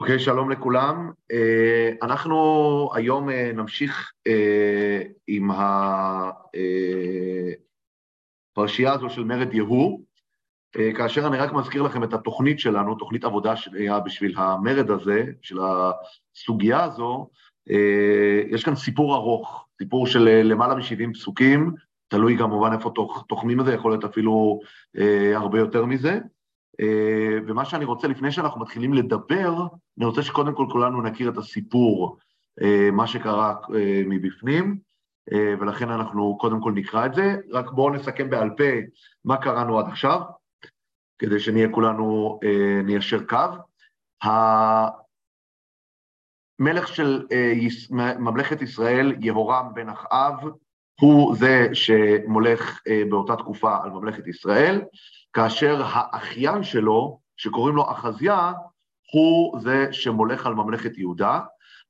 [0.00, 1.10] אוקיי, okay, שלום לכולם.
[1.32, 1.36] Uh,
[2.02, 4.32] אנחנו היום uh, נמשיך uh,
[5.26, 5.50] עם
[8.56, 10.00] הפרשייה הזו של מרד יהוא,
[10.96, 15.58] כאשר אני רק מזכיר לכם את התוכנית שלנו, תוכנית עבודה שהיה בשביל המרד הזה, של
[15.60, 17.30] הסוגיה הזו.
[18.50, 21.74] יש כאן סיפור ארוך, סיפור של למעלה מ-70 פסוקים,
[22.08, 22.92] תלוי כמובן איפה
[23.28, 24.60] תוחמים את זה, יכול להיות אפילו
[25.34, 26.18] הרבה יותר מזה.
[26.80, 29.66] אה, ומה שאני רוצה, לפני שאנחנו מתחילים לדבר,
[29.98, 32.16] אני רוצה שקודם כל כולנו נכיר את הסיפור,
[32.62, 34.88] אה, מה שקרה אה, מבפנים,
[35.60, 37.36] ולכן אנחנו קודם כל נקרא את זה.
[37.50, 38.64] רק בואו נסכם בעל פה
[39.24, 40.20] מה קראנו עד עכשיו,
[41.18, 42.40] כדי שנהיה כולנו,
[42.84, 43.36] ניישר קו.
[46.60, 47.26] המלך של
[48.18, 50.34] ממלכת ישראל, יהורם בן אחאב,
[51.00, 54.82] הוא זה שמולך באותה תקופה על ממלכת ישראל.
[55.32, 58.52] כאשר האחיין שלו, שקוראים לו אחזיה,
[59.12, 61.40] הוא זה שמולך על ממלכת יהודה.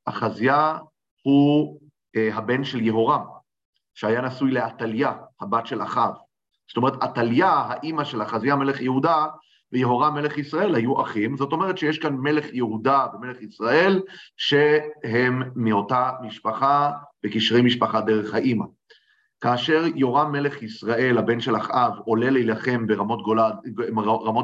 [0.04, 0.78] אחזיה
[1.22, 1.80] הוא
[2.16, 3.22] אה, הבן של יהורם,
[3.94, 6.12] שהיה נשוי לעתליה, הבת של אחאב.
[6.68, 9.26] זאת אומרת, עתליה, האימא של אחזיה מלך יהודה,
[9.72, 14.02] ויהורם מלך ישראל היו אחים, זאת אומרת שיש כאן מלך יהודה ומלך ישראל
[14.36, 18.64] שהם מאותה משפחה, בקשרי משפחה דרך האימא.
[19.40, 23.54] כאשר יורם מלך ישראל, הבן של אחאב, עולה להילחם ברמות גולד,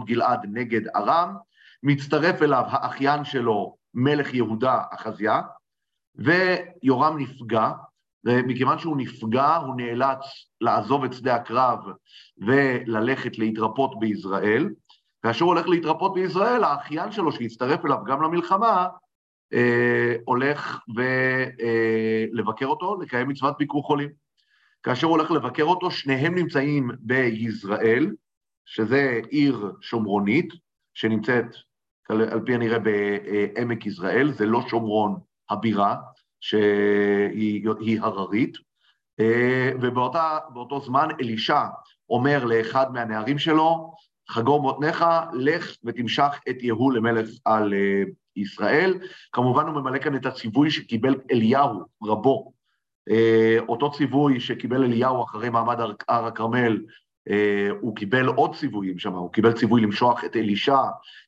[0.06, 1.34] גלעד נגד ארם,
[1.82, 5.40] מצטרף אליו האחיין שלו, מלך יהודה, אחזיה,
[6.14, 7.70] ויורם נפגע,
[8.24, 10.18] ומכיוון שהוא נפגע, הוא נאלץ
[10.60, 11.78] לעזוב את שדה הקרב
[12.38, 14.68] וללכת להתרפות ביזרעאל.
[15.22, 18.88] כאשר הוא הולך להתרפות ביזרעאל, האחיין שלו, שהצטרף אליו גם למלחמה,
[19.52, 24.23] אה, הולך ולבקר אה, אותו, לקיים מצוות ביקור חולים.
[24.84, 28.10] כאשר הוא הולך לבקר אותו, שניהם נמצאים ביזרעאל,
[28.64, 30.52] שזה עיר שומרונית,
[30.94, 31.46] שנמצאת
[32.08, 35.96] על פי הנראה בעמק יזרעאל, זה לא שומרון הבירה,
[36.40, 38.56] שהיא הררית,
[39.80, 41.60] ובאותו זמן אלישע
[42.10, 43.94] אומר לאחד מהנערים שלו,
[44.28, 48.02] חגור מותניך, לך ותמשך את יהוא למלך על אה,
[48.36, 48.98] ישראל.
[49.32, 52.54] כמובן הוא ממלא כאן את הציווי שקיבל אליהו, רבו, אה,
[53.68, 56.78] אותו ציווי שקיבל אליהו אחרי מעמד הר הכרמל,
[57.30, 60.78] אה, הוא קיבל עוד ציוויים שם, הוא קיבל ציווי למשוח את אלישע,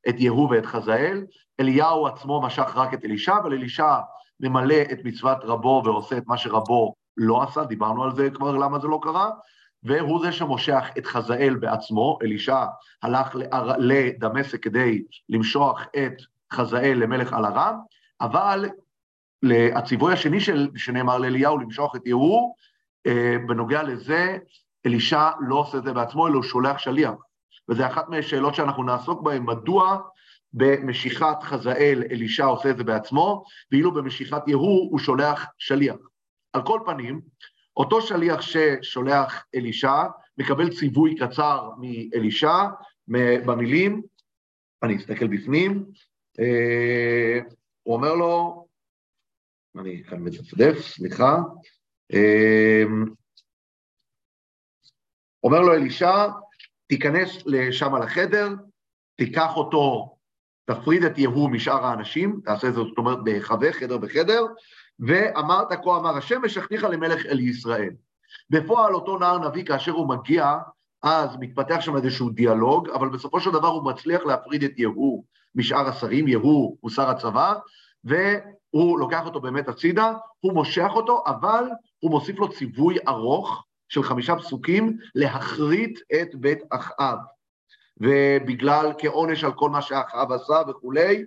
[0.08, 1.24] את יהוא ואת חזאל.
[1.60, 3.96] אליהו עצמו משך רק את אלישע, אבל אלישע
[4.40, 8.78] ממלא את מצוות רבו ועושה את מה שרבו לא עשה, דיברנו על זה כבר למה
[8.78, 9.30] זה לא קרה,
[9.82, 12.64] והוא זה שמושך את חזאל בעצמו, אלישע
[13.02, 13.36] הלך
[13.78, 16.12] לדמשק כדי למשוח את
[16.52, 17.78] חזאל למלך על ארם,
[18.20, 18.68] אבל
[19.74, 22.54] הציווי השני של, שנאמר לאליהו, למשוך את יהוא,
[23.06, 24.38] אה, בנוגע לזה,
[24.86, 27.12] אלישע לא עושה את זה בעצמו, אלא הוא שולח שליח.
[27.68, 29.98] וזו אחת מהשאלות שאנחנו נעסוק בהן, מדוע
[30.52, 35.96] במשיכת חזאל אלישע עושה את זה בעצמו, ואילו במשיכת יהוא הוא שולח שליח.
[36.52, 37.20] על כל פנים,
[37.76, 40.02] אותו שליח ששולח אלישע,
[40.38, 42.64] מקבל ציווי קצר מאלישע,
[43.46, 44.02] במילים,
[44.82, 45.84] אני אסתכל בפנים,
[46.40, 47.40] אה,
[47.82, 48.65] הוא אומר לו,
[49.78, 51.38] אני כאן מדפדף, סליחה.
[52.12, 53.04] אמ,
[55.44, 56.26] אומר לו אלישע,
[56.86, 58.48] תיכנס לשם לחדר,
[59.16, 60.16] תיקח אותו,
[60.64, 64.42] תפריד את יהוא משאר האנשים, תעשה זאת, זאת אומרת, בחווה, חדר בחדר,
[65.00, 67.90] ואמרת, כה אמר השם, ושכניך למלך אל ישראל.
[68.50, 70.54] בפועל אותו נער נביא, כאשר הוא מגיע,
[71.02, 75.88] אז מתפתח שם איזשהו דיאלוג, אבל בסופו של דבר הוא מצליח להפריד את יהוא משאר
[75.88, 77.54] השרים, יהוא הוא שר הצבא.
[78.76, 81.64] הוא לוקח אותו באמת הצידה, הוא מושך אותו, אבל
[81.98, 87.18] הוא מוסיף לו ציווי ארוך של חמישה פסוקים להכרית את בית אחאב.
[88.00, 91.24] ובגלל כעונש על כל מה שאחאב עשה וכולי,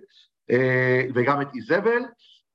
[0.50, 2.02] אה, וגם את איזבל,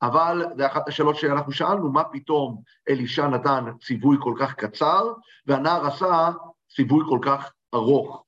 [0.01, 5.13] אבל זה אחת השאלות שאנחנו שאלנו, מה פתאום אלישע נתן ציווי כל כך קצר,
[5.47, 6.29] והנער עשה
[6.75, 8.23] ציווי כל כך ארוך.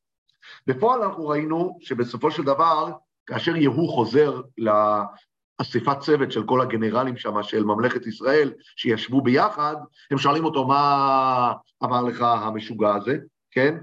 [0.68, 2.92] בפועל אנחנו ראינו שבסופו של דבר,
[3.26, 4.42] כאשר יהוא חוזר
[5.58, 9.76] אספת צוות של כל הגנרלים שם, של ממלכת ישראל, שישבו ביחד,
[10.12, 13.18] הם שואלים אותו, מה אמר לך המשוגע הזה,
[13.52, 13.76] כן?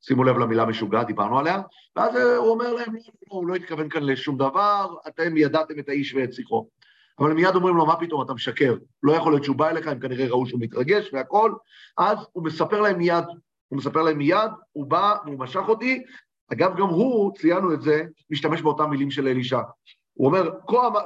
[0.00, 1.60] שימו לב למילה משוגע, דיברנו עליה,
[1.96, 6.14] ואז הוא אומר להם, לא, הוא לא התכוון כאן לשום דבר, אתם ידעתם את האיש
[6.14, 6.68] ואת שיחו.
[7.18, 8.74] אבל מיד אומרים לו, מה פתאום, אתה משקר.
[9.02, 11.56] לא יכול להיות שהוא בא אליך, הם כנראה ראו שהוא מתרגש והכול,
[11.98, 13.24] אז הוא מספר להם מיד,
[13.68, 16.02] הוא מספר להם מיד, הוא בא והוא משך אותי,
[16.52, 19.60] אגב, גם הוא, ציינו את זה, משתמש באותם מילים של אלישע.
[20.16, 20.50] הוא אומר,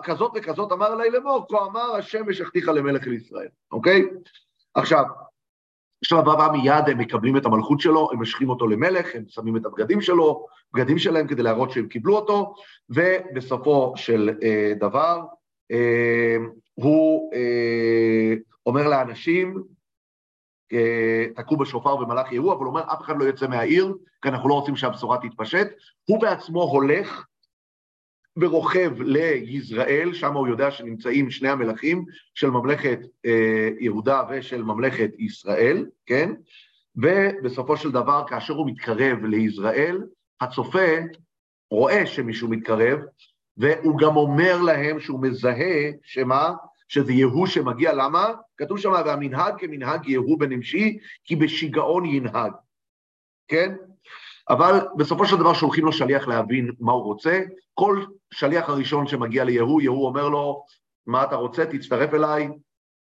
[0.03, 4.03] כזאת וכזאת אמר אליי לאמור, כה אמר השם ושכתיך למלך לישראל, אוקיי?
[4.75, 5.05] עכשיו,
[6.03, 9.67] בשלב הבא מיד הם מקבלים את המלכות שלו, הם משכים אותו למלך, הם שמים את
[9.67, 12.55] הבגדים שלו, בגדים שלהם כדי להראות שהם קיבלו אותו,
[12.89, 15.21] ובסופו של אה, דבר,
[15.71, 16.37] אה,
[16.75, 18.35] הוא אה,
[18.67, 19.63] אומר לאנשים,
[20.73, 24.49] אה, תקעו בשופר במלאך יהוא, אבל הוא אומר, אף אחד לא יוצא מהעיר, כי אנחנו
[24.49, 25.69] לא רוצים שהבשורה תתפשט.
[26.05, 27.27] הוא בעצמו הולך
[28.37, 32.05] ורוכב ליזרעאל, שם הוא יודע שנמצאים שני המלכים
[32.35, 36.33] של ממלכת אה, יהודה ושל ממלכת ישראל, כן?
[36.97, 40.03] ובסופו של דבר, כאשר הוא מתקרב ליזרעאל,
[40.41, 40.89] הצופה
[41.71, 42.99] רואה שמישהו מתקרב,
[43.57, 46.53] והוא גם אומר להם שהוא מזהה, שמה?
[46.89, 48.33] שזה יהוא שמגיע, למה?
[48.57, 52.53] כתוב שם, והמנהג כמנהג יהוא בן נמשי, כי בשיגעון ינהג,
[53.49, 53.75] כן?
[54.51, 57.41] אבל בסופו של דבר שולחים לו שליח להבין מה הוא רוצה.
[57.75, 60.65] כל שליח הראשון שמגיע ליהוא, יהוא אומר לו,
[61.07, 61.67] מה אתה רוצה?
[61.67, 62.49] תצטרף אליי.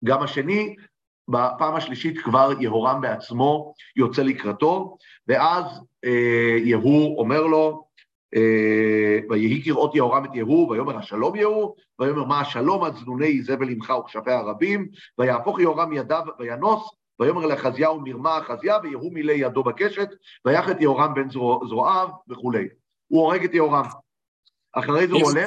[0.05, 0.77] גם השני,
[1.29, 4.97] בפעם השלישית כבר יהורם בעצמו יוצא לקראתו,
[5.29, 5.65] ואז
[6.05, 7.85] אה, יהוא אומר לו,
[8.35, 13.69] אה, ויהי כראות יהורם את יהוא, ויאמר השלום יהוא, ויאמר מה השלום עד זנוני איזבל
[13.69, 14.89] עמך וכשפי הרבים,
[15.19, 16.91] ויהפוך יהורם ידיו וינוס,
[17.21, 20.09] ויאמר לחזיהו מרמה אחזיה, ויהוא מילא ידו בקשת,
[20.45, 21.31] ויח את יהורם בן
[21.69, 22.69] זרועיו וכולי.
[23.07, 23.85] הוא הורג את יהורם.
[24.73, 25.45] אחרי זה הוא עולה...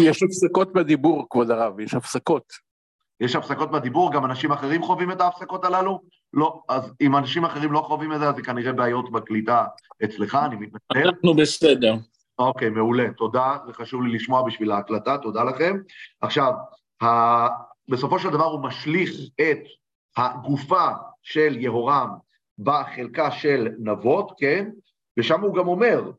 [0.00, 2.44] יש הפסקות בדיבור, כבוד הרב, יש הפסקות.
[3.20, 6.00] יש הפסקות בדיבור, גם אנשים אחרים חווים את ההפסקות הללו?
[6.32, 6.62] לא.
[6.68, 9.64] אז אם אנשים אחרים לא חווים את זה, אז זה כנראה בעיות בקליטה
[10.04, 11.08] אצלך, אני מתנצל.
[11.08, 11.94] אנחנו בסדר.
[12.38, 15.76] אוקיי, מעולה, תודה, זה חשוב לי לשמוע בשביל ההקלטה, תודה לכם.
[16.20, 16.52] עכשיו,
[17.02, 17.06] ה...
[17.88, 19.10] בסופו של דבר הוא משליך
[19.40, 19.58] את
[20.16, 20.88] הגופה
[21.22, 22.08] של יהורם
[22.58, 24.70] בחלקה של נבות, כן?
[25.18, 26.10] ושם הוא גם אומר,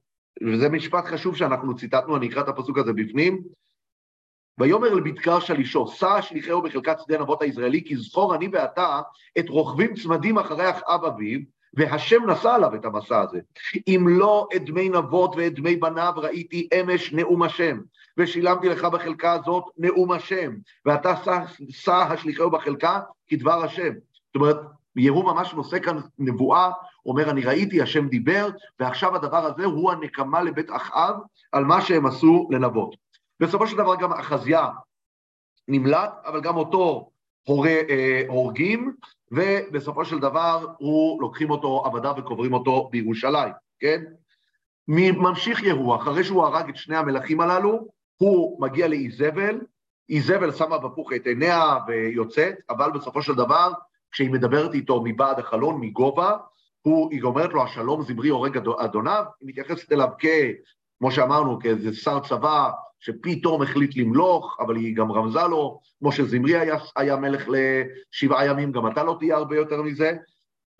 [0.44, 3.44] וזה משפט חשוב שאנחנו ציטטנו, אני אקרא את הפסוק הזה בפנים,
[4.60, 9.02] ויאמר לבדקר שלישו, שא שליחהו בחלקת שדה נבות הישראלי, כי זכור אני ואתה
[9.40, 11.40] את רוכבים צמדים אחרי אחאב אביו,
[11.74, 13.40] והשם נשא עליו את המסע הזה.
[13.88, 17.80] אם לא את דמי נבות ואת דמי בניו ראיתי אמש נאום השם,
[18.18, 20.52] ושילמתי לך בחלקה הזאת נאום השם,
[20.86, 21.14] ואתה
[21.70, 23.94] שא השליחהו בחלקה כדבר השם.
[24.28, 24.58] זאת אומרת,
[24.96, 26.72] יהוא ממש נושא כאן נבואה,
[27.06, 28.50] אומר, אני ראיתי, השם דיבר,
[28.80, 31.16] ועכשיו הדבר הזה הוא הנקמה לבית אחאב
[31.52, 32.96] על מה שהם עשו לנבות.
[33.40, 34.70] בסופו של דבר גם אחזיה
[35.68, 37.10] נמלט, אבל גם אותו
[37.48, 38.94] הור, אה, הורגים,
[39.32, 44.04] ובסופו של דבר הוא, לוקחים אותו עבדה וקוברים אותו בירושלים, כן?
[44.88, 47.88] ממשיך יהוא, אחרי שהוא הרג את שני המלכים הללו,
[48.18, 49.62] הוא מגיע לאיזבל,
[50.10, 53.72] איזבל שמה בפוך את עיניה ויוצאת, אבל בסופו של דבר,
[54.12, 56.38] כשהיא מדברת איתו מבעד החלון, מגובה,
[56.82, 60.26] הוא, היא אומרת לו, השלום זמרי הורג אדוניו, היא מתייחסת אליו כ...
[61.00, 62.70] כמו שאמרנו, כאיזה שר צבא
[63.00, 68.72] שפתאום החליט למלוך, אבל היא גם רמזה לו, כמו שזמרי היה, היה מלך לשבעה ימים,
[68.72, 70.14] גם אתה לא תהיה הרבה יותר מזה.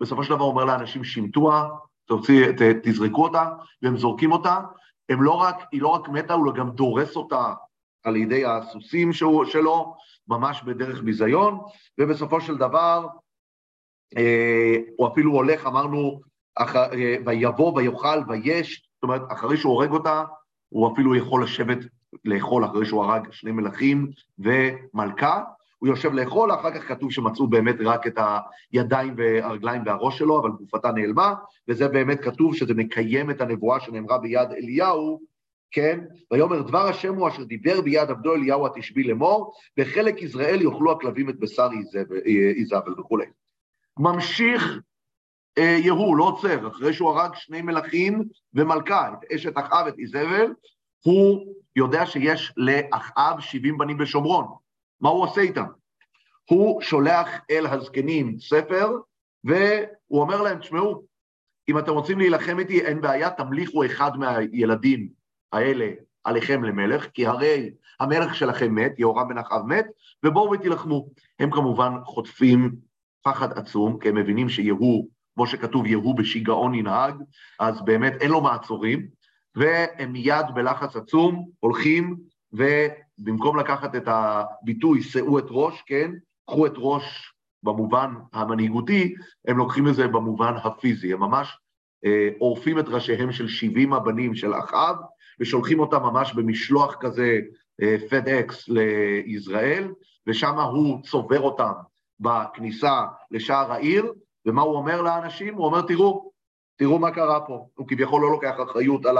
[0.00, 1.68] בסופו של דבר הוא אומר לאנשים, שימטוה,
[2.82, 3.44] תזרקו אותה,
[3.82, 4.60] והם זורקים אותה.
[5.08, 7.52] הם לא רק, היא לא רק מתה, הוא גם דורס אותה
[8.04, 9.94] על ידי הסוסים שהוא, שלו,
[10.28, 11.60] ממש בדרך ביזיון,
[11.98, 13.06] ובסופו של דבר,
[14.16, 16.20] אה, הוא אפילו הולך, אמרנו,
[16.56, 20.24] אח, אה, ויבוא ויאכל ויש, זאת אומרת, אחרי שהוא הורג אותה,
[20.68, 21.78] הוא אפילו יכול לשבת
[22.24, 25.42] לאכול אחרי שהוא הרג שני מלכים ומלכה,
[25.84, 28.18] הוא יושב לאכול, אחר כך כתוב שמצאו באמת רק את
[28.72, 31.34] הידיים והרגליים והראש שלו, אבל גופתה נעלמה,
[31.68, 35.20] וזה באמת כתוב שזה מקיים את הנבואה שנאמרה ביד אליהו,
[35.70, 36.00] כן?
[36.32, 41.30] ויאמר דבר השם הוא אשר דיבר ביד עבדו אליהו התשבי לאמור, בחלק יזרעאל יאכלו הכלבים
[41.30, 41.68] את בשר
[42.56, 43.26] איזבל וכולי.
[43.98, 44.78] ממשיך
[45.58, 48.22] אה, יהוא, לא עוצר, אחרי שהוא הרג שני מלכים
[48.54, 50.52] ומלכה, את אשת אחאב, את איזבל,
[51.04, 54.63] הוא יודע שיש לאחאב 70 בנים בשומרון.
[55.00, 55.64] מה הוא עושה איתם?
[56.50, 58.90] הוא שולח אל הזקנים ספר,
[59.44, 61.04] והוא אומר להם, תשמעו,
[61.68, 65.08] אם אתם רוצים להילחם איתי, אין בעיה, תמליכו אחד מהילדים
[65.52, 65.90] האלה
[66.24, 67.70] עליכם למלך, כי הרי
[68.00, 69.86] המלך שלכם מת, יהורם בן אחאב מת,
[70.24, 71.08] ובואו ותילחמו.
[71.38, 72.74] הם כמובן חוטפים
[73.22, 77.14] פחד עצום, כי הם מבינים שיהוא, כמו שכתוב, יהוא בשיגעון ינהג,
[77.60, 79.06] אז באמת אין לו מעצורים,
[79.54, 82.16] והם מיד בלחץ עצום הולכים,
[83.18, 86.10] ובמקום לקחת את הביטוי שאו את ראש, כן,
[86.46, 89.14] קחו את ראש במובן המנהיגותי,
[89.48, 91.58] הם לוקחים את זה במובן הפיזי, הם ממש
[92.04, 94.96] אה, עורפים את ראשיהם של 70 הבנים של אחאב,
[95.40, 97.40] ושולחים אותם ממש במשלוח כזה,
[98.10, 99.92] פד אה, אקס לישראל,
[100.26, 101.72] ושם הוא צובר אותם
[102.20, 104.12] בכניסה לשער העיר,
[104.46, 105.54] ומה הוא אומר לאנשים?
[105.54, 106.30] הוא אומר, תראו,
[106.76, 109.18] תראו מה קרה פה, הוא כביכול לא לוקח אחריות על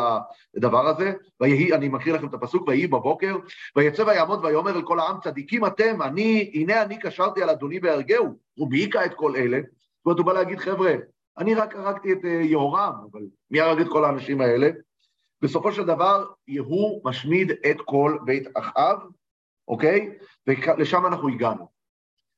[0.56, 3.36] הדבר הזה, ויהי, אני מקריא לכם את הפסוק, ויהי בבוקר,
[3.76, 8.38] ויצא ויעמוד ויאמר אל כל העם, צדיקים אתם, אני, הנה אני קשרתי על אדוני בהרגהו,
[8.54, 10.94] הוא בהיכה את כל אלה, זאת אומרת, הוא בא להגיד, חבר'ה,
[11.38, 13.20] אני רק הרגתי את אה, יהורם, אבל
[13.50, 14.70] מי הרג את כל האנשים האלה?
[15.42, 18.98] בסופו של דבר, יהוא משמיד את כל בית אחאב,
[19.68, 20.18] אוקיי?
[20.46, 21.68] ולשם אנחנו הגענו.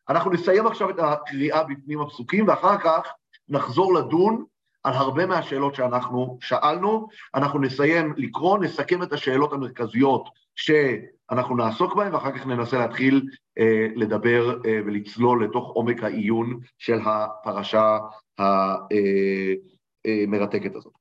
[0.08, 3.12] אנחנו נסיים עכשיו את הקריאה בפנים הפסוקים, ואחר כך
[3.48, 4.44] נחזור לדון
[4.86, 7.08] על הרבה מהשאלות שאנחנו שאלנו.
[7.34, 13.28] אנחנו נסיים לקרוא, נסכם את השאלות המרכזיות שאנחנו נעסוק בהן, ואחר כך ננסה להתחיל
[13.58, 17.98] אה, לדבר אה, ולצלול לתוך עומק העיון של הפרשה
[18.38, 20.92] המרתקת אה, אה, הזאת.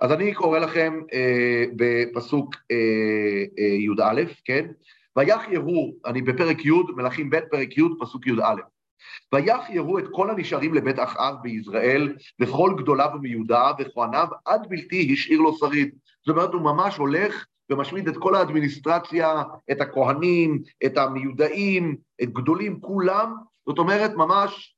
[0.00, 2.76] אז אני קורא לכם אה, בפסוק אה,
[3.58, 4.66] אה, י"א, כן?
[5.16, 8.54] ויח יהוא, אני בפרק י', מלכים ב', פרק י', פסוק י"א.
[9.34, 15.40] ויח יהוא את כל הנשארים לבית אחאב ביזרעאל, וכל גדוליו ומיודעיו וכהניו, עד בלתי השאיר
[15.40, 15.94] לו שריד.
[16.26, 22.80] זאת אומרת, הוא ממש הולך ומשמיד את כל האדמיניסטרציה, את הכהנים, את המיודעים, את גדולים,
[22.80, 23.34] כולם,
[23.66, 24.74] זאת אומרת, ממש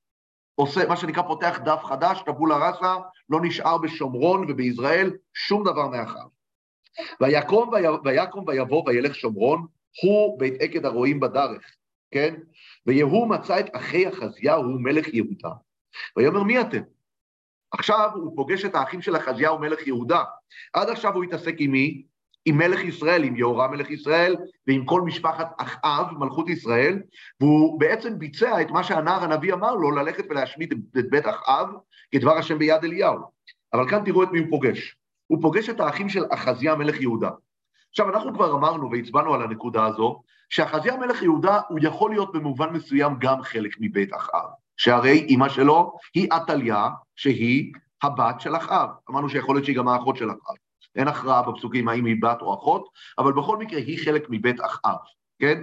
[0.55, 2.97] עושה, מה שנקרא, פותח דף חדש, טבולה ראסה,
[3.29, 6.26] לא נשאר בשומרון וביזרעאל שום דבר מאחר.
[7.21, 7.71] ויקום,
[8.05, 9.67] ויקום ויבוא וילך שומרון,
[10.02, 11.62] הוא בית עקד הרועים בדרך,
[12.11, 12.35] כן?
[12.87, 15.51] ויהוא מצא את אחי אחזיהו, מלך יהודה.
[16.17, 16.83] ויאמר, מי אתם?
[17.73, 20.25] עכשיו הוא פוגש את האחים של אחזיהו, מלך יהודה.
[20.73, 22.03] עד עכשיו הוא התעסק עם מי?
[22.45, 24.37] עם מלך ישראל, עם יהורם מלך ישראל,
[24.67, 27.03] ועם כל משפחת אחאב, מלכות ישראל,
[27.41, 31.69] והוא בעצם ביצע את מה שהנער הנביא אמר לו, ללכת ולהשמיד את בית אחאב,
[32.12, 33.19] כדבר השם ביד אליהו.
[33.73, 34.97] אבל כאן תראו את מי הוא פוגש.
[35.27, 37.31] הוא פוגש את האחים של אחזיה מלך יהודה.
[37.91, 42.71] עכשיו, אנחנו כבר אמרנו והצבענו על הנקודה הזו, שאחזיה מלך יהודה הוא יכול להיות במובן
[42.71, 48.88] מסוים גם חלק מבית אחאב, שהרי אימא שלו היא עתליה, שהיא הבת של אחאב.
[49.11, 50.56] אמרנו שיכול להיות שהיא גם האחות של אחאב.
[50.97, 54.97] אין הכרעה בפסוקים האם היא בת או אחות, אבל בכל מקרה היא חלק מבית אחאב,
[55.38, 55.62] כן?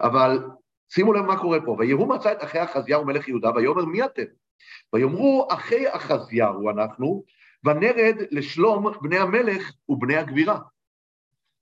[0.00, 0.48] אבל
[0.92, 4.22] שימו לב מה קורה פה, ויהוא מצא את אחי אחזיהו מלך יהודה, ויאמר מי אתם?
[4.92, 7.24] ויאמרו אחי אחזיהו אנחנו,
[7.64, 10.58] ונרד לשלום בני המלך ובני הגבירה.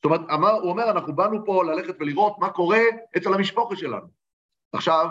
[0.05, 2.81] זאת אומרת, אמר, הוא אומר, אנחנו באנו פה ללכת ולראות מה קורה
[3.17, 4.07] אצל המשפחה שלנו.
[4.73, 5.11] עכשיו,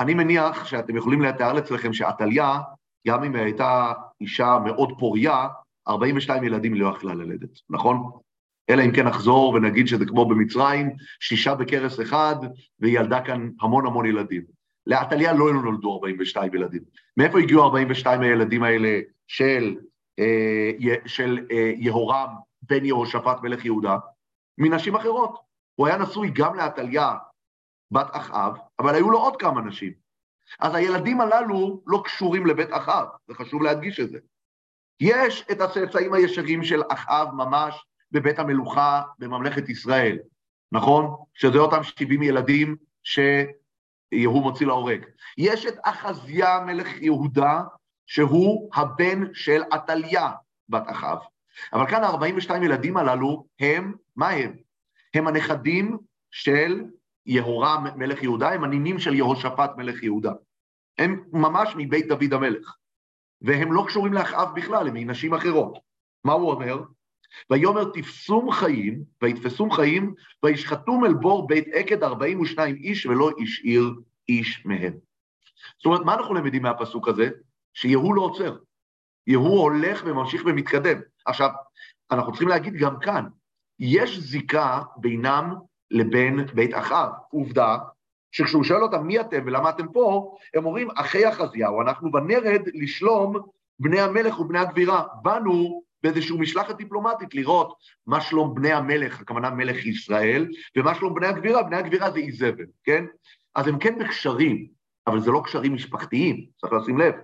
[0.00, 2.58] אני מניח שאתם יכולים לתאר לעצמכם שעתליה,
[3.06, 5.48] גם אם היא הייתה אישה מאוד פוריה,
[5.88, 8.10] 42 ילדים לא יכלה ללדת, נכון?
[8.70, 12.36] אלא אם כן נחזור ונגיד שזה כמו במצרים, שישה בכרס אחד,
[12.80, 14.42] והיא ילדה כאן המון המון ילדים.
[14.86, 16.82] לעתליה לא נולדו 42 ילדים.
[17.16, 19.76] מאיפה הגיעו 42 הילדים האלה של,
[20.18, 20.70] אה,
[21.06, 22.28] של אה, יהורם
[22.62, 23.96] בן יהושפט מלך יהודה?
[24.58, 25.38] מנשים אחרות.
[25.74, 27.14] הוא היה נשוי גם לעתליה,
[27.90, 29.92] בת אחאב, אבל היו לו עוד כמה נשים.
[30.60, 34.18] אז הילדים הללו לא קשורים לבית אחאב, זה חשוב להדגיש את זה.
[35.00, 40.18] יש את הצאצאים הישרים של אחאב ממש בבית המלוכה בממלכת ישראל,
[40.72, 41.16] נכון?
[41.34, 45.04] שזה אותם 70 ילדים שיהוא מוציא להורג.
[45.38, 47.62] יש את אחזיה מלך יהודה,
[48.06, 50.30] שהוא הבן של עתליה
[50.68, 51.18] בת אחאב.
[51.72, 54.56] אבל כאן ה-42 ילדים הללו הם, מה הם?
[55.14, 55.98] הם הנכדים
[56.30, 56.84] של
[57.26, 60.32] יהורם מלך יהודה, הם הנינים של יהושפט מלך יהודה.
[60.98, 62.76] הם ממש מבית דוד המלך.
[63.42, 65.78] והם לא קשורים לאחאב בכלל, הם מנשים אחרות.
[66.24, 66.82] מה הוא אומר?
[67.50, 73.94] ויאמר תפסום חיים, ויתפסום חיים, וישחטום אל בור בית עקד 42 איש, ולא השאיר
[74.28, 74.92] איש מהם.
[75.76, 77.30] זאת אומרת, מה אנחנו למדים מהפסוק הזה?
[77.74, 78.56] שיהוא לא עוצר.
[79.26, 81.00] יהוא הולך וממשיך ומתקדם.
[81.26, 81.50] עכשיו,
[82.10, 83.24] אנחנו צריכים להגיד גם כאן,
[83.78, 85.54] יש זיקה בינם
[85.90, 87.08] לבין בית אחאב.
[87.30, 87.78] עובדה
[88.32, 93.36] שכשהוא שואל אותם מי אתם ולמה אתם פה, הם אומרים, אחי אחזיהו, אנחנו בנרד לשלום
[93.78, 95.04] בני המלך ובני הגבירה.
[95.22, 97.74] באנו באיזושהי משלחת דיפלומטית לראות
[98.06, 102.64] מה שלום בני המלך, הכוונה מלך ישראל, ומה שלום בני הגבירה, בני הגבירה זה איזבל,
[102.84, 103.04] כן?
[103.54, 104.66] אז הם כן בקשרים,
[105.06, 107.14] אבל זה לא קשרים משפחתיים, צריך לשים לב.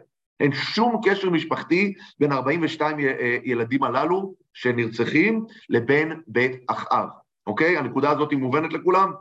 [0.40, 2.96] אין שום קשר משפחתי בין 42
[3.44, 7.08] ילדים הללו שנרצחים לבין בית אחאב,
[7.46, 7.78] אוקיי?
[7.78, 9.12] הנקודה הזאת היא מובנת לכולם?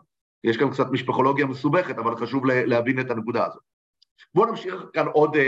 [0.43, 3.61] יש כאן קצת משפחולוגיה מסובכת, אבל חשוב להבין את הנקודה הזאת.
[4.33, 5.39] בואו נמשיך כאן עוד uh,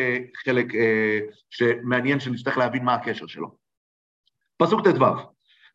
[0.46, 0.78] חלק uh,
[1.50, 3.56] שמעניין שנצטרך להבין מה הקשר שלו.
[4.58, 5.06] פסוק ט"ו: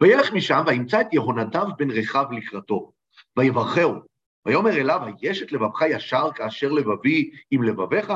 [0.01, 2.93] וילך משם וימצא את יהונדב בן רחב לקראתו,
[3.37, 3.95] ויברכהו,
[4.47, 8.13] ויאמר אליו, היש את לבבך ישר כאשר לבבי עם לבביך?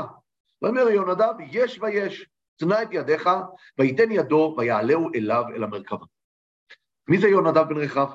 [0.63, 2.27] ויאמר יהונדב, יש ויש,
[2.61, 3.31] צנע את ידיך,
[3.79, 6.07] וייתן ידו, ויעלהו אליו אל המרכבה.
[7.09, 8.09] מי זה יהונדב בן רחב?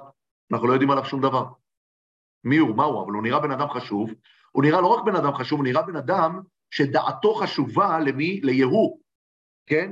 [0.51, 1.45] אנחנו לא יודעים עליו שום דבר.
[2.43, 4.13] מי הוא, מה הוא, אבל הוא נראה בן אדם חשוב,
[4.51, 6.39] הוא נראה לא רק בן אדם חשוב, הוא נראה בן אדם
[6.71, 8.41] שדעתו חשובה למי?
[8.43, 8.99] ליהוא,
[9.65, 9.91] כן?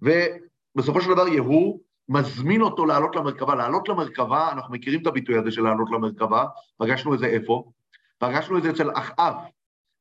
[0.00, 3.54] ובסופו של דבר יהוא מזמין אותו לעלות למרכבה.
[3.54, 6.44] לעלות למרכבה, אנחנו מכירים את הביטוי הזה של לעלות למרכבה,
[6.76, 7.70] פגשנו את זה איפה?
[8.18, 9.34] פגשנו את זה אצל אחאב.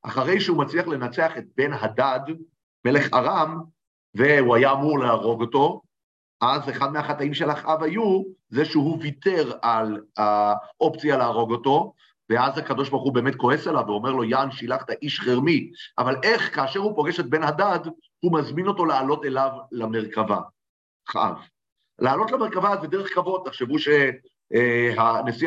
[0.03, 2.19] אחרי שהוא מצליח לנצח את בן הדד,
[2.85, 3.61] מלך ארם,
[4.15, 5.81] והוא היה אמור להרוג אותו,
[6.41, 11.93] אז אחד מהחטאים של אחאב היו זה שהוא ויתר על האופציה להרוג אותו,
[12.29, 16.55] ואז הקדוש ברוך הוא באמת כועס עליו ואומר לו, יען שילחת איש חרמי, אבל איך
[16.55, 17.79] כאשר הוא פוגש את בן הדד,
[18.19, 20.39] הוא מזמין אותו לעלות אליו למרכבה,
[21.09, 21.35] אחאב.
[21.99, 24.11] לעלות למרכבה זה דרך כבוד, תחשבו שהנשיא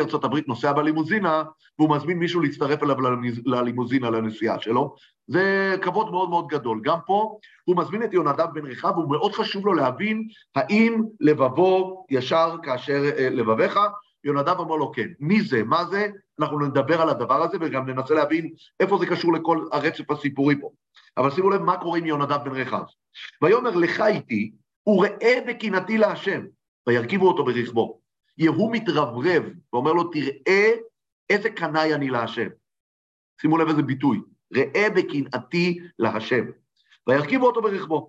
[0.01, 1.43] ארצות הברית נוסע בלימוזינה,
[1.79, 2.97] והוא מזמין מישהו להצטרף אליו
[3.45, 4.95] ללימוזינה, לנסיעה שלו,
[5.27, 6.81] זה כבוד מאוד מאוד גדול.
[6.85, 12.07] גם פה הוא מזמין את יונדב בן רחב, והוא מאוד חשוב לו להבין האם לבבו
[12.11, 13.79] ישר כאשר אה, לבביך.
[14.25, 15.09] יונדב אמר לו כן.
[15.21, 15.63] מי זה?
[15.65, 16.07] מה זה?
[16.41, 20.71] אנחנו נדבר על הדבר הזה וגם ננסה להבין איפה זה קשור לכל הרצף הסיפורי פה.
[21.17, 22.83] אבל שימו לב מה קורה עם יונדב בן רחב.
[23.43, 24.53] ויאמר לך איתי,
[24.87, 26.43] וראה בקנאתי להשם,
[26.87, 28.02] וירכיבו אותו ברכבו.
[28.43, 30.71] יהוא מתרברב ואומר לו, תראה
[31.31, 32.49] איזה קנאי אני להשם.
[33.41, 34.21] שימו לב איזה ביטוי,
[34.55, 36.45] ראה בקנאתי להשם.
[37.07, 38.09] וירכיבו אותו ברכבו.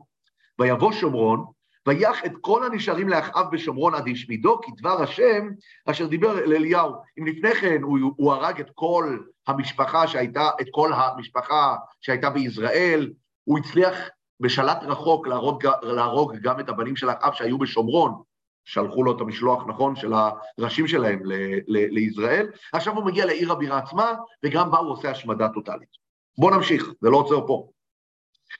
[0.59, 1.45] ויבוא שומרון,
[1.87, 5.49] ויח את כל הנשארים לאחאב בשומרון עד השמידו, כי דבר השם
[5.85, 6.93] אשר דיבר אל אליהו.
[7.19, 13.13] אם לפני כן הוא, הוא הרג את כל המשפחה שהייתה, את כל המשפחה שהייתה בישראל,
[13.43, 13.97] הוא הצליח
[14.39, 18.21] בשלט רחוק להרוג, להרוג גם את הבנים של אחאב שהיו בשומרון,
[18.65, 20.13] שלחו לו את המשלוח, נכון, של
[20.57, 21.33] הראשים שלהם ל,
[21.67, 25.89] ל, לישראל, עכשיו הוא מגיע לעיר הבירה עצמה, וגם בה הוא עושה השמדה טוטאלית.
[26.37, 27.69] בואו נמשיך, זה לא עוצר פה.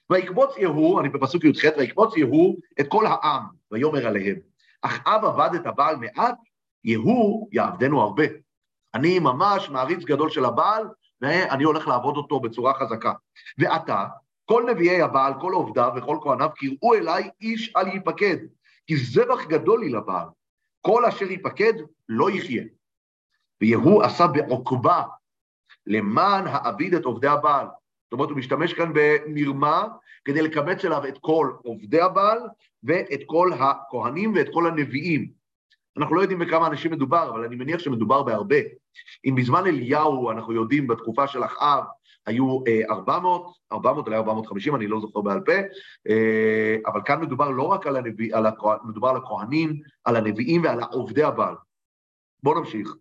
[0.09, 4.35] ויקבוץ יהוא, אני בפסוק י"ח, ויקבוץ יהוא את כל העם, ויאמר עליהם,
[4.81, 6.35] אך אב עבד את הבעל מעט,
[6.83, 8.23] יהוא יעבדנו הרבה.
[8.93, 10.87] אני ממש מעריץ גדול של הבעל,
[11.21, 13.13] ואני הולך לעבוד אותו בצורה חזקה.
[13.57, 14.05] ועתה,
[14.45, 18.37] כל נביאי הבעל, כל עובדיו וכל כהניו, קראו אליי איש אל ייפקד,
[18.87, 20.27] כי זבח גדול לי לבעל.
[20.81, 21.73] כל אשר ייפקד
[22.09, 22.63] לא יחיה.
[23.61, 25.03] ויהוא עשה בעוקבה
[25.87, 27.65] למען האביד את עובדי הבעל.
[27.65, 29.87] זאת אומרת, הוא משתמש כאן במרמה
[30.25, 32.39] כדי לקבץ אליו את כל עובדי הבעל
[32.83, 35.31] ואת כל הכהנים ואת כל הנביאים.
[35.97, 38.55] אנחנו לא יודעים בכמה אנשים מדובר, אבל אני מניח שמדובר בהרבה.
[39.25, 41.83] אם בזמן אליהו, אנחנו יודעים, בתקופה של אחאב,
[42.25, 42.59] היו
[42.89, 45.51] 400, אה, 400 אולי 450, אני לא זוכר בעל פה,
[46.09, 50.63] אה, אבל כאן מדובר לא רק על הנביא, על הכוח, מדובר על הכהנים, על הנביאים
[50.63, 51.55] ועל עובדי הבעל.
[52.43, 52.95] בואו נמשיך.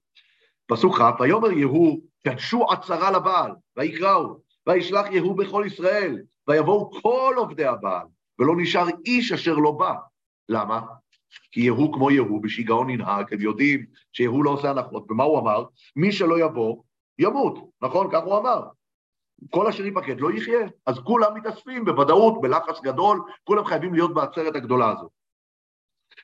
[0.66, 7.64] פסוק כ', ויאמר יהוא, קדשו עצרה לבעל, ויקראו, וישלח יהוא בכל ישראל, ויבואו כל עובדי
[7.64, 8.06] הבעל,
[8.38, 9.94] ולא נשאר איש אשר לא בא.
[10.48, 10.80] למה?
[11.52, 15.10] כי יהוא כמו יהוא, בשיגעון ינהג, הם יודעים שיהוא לא עושה הנחות.
[15.10, 15.64] ומה הוא אמר?
[15.96, 16.82] מי שלא יבוא,
[17.18, 18.08] ימות, נכון?
[18.12, 18.62] כך הוא אמר.
[19.50, 20.66] כל אשר ייפקד לא יחיה.
[20.86, 25.10] אז כולם מתאספים בוודאות, בלחץ גדול, כולם חייבים להיות בעצרת הגדולה הזאת.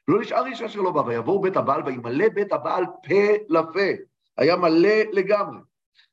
[0.09, 3.88] לא נשאר איש אשר לא בא, ויבואו בית הבעל, וימלא בית הבעל פה לפה.
[4.37, 5.59] היה מלא לגמרי.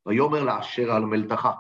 [0.06, 1.52] ויאמר לאשר על מלתחה.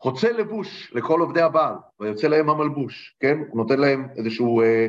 [0.00, 3.38] חוצה לבוש לכל עובדי הבעל, ויוצא להם המלבוש, כן?
[3.48, 4.86] הוא נותן להם איזשהו אה,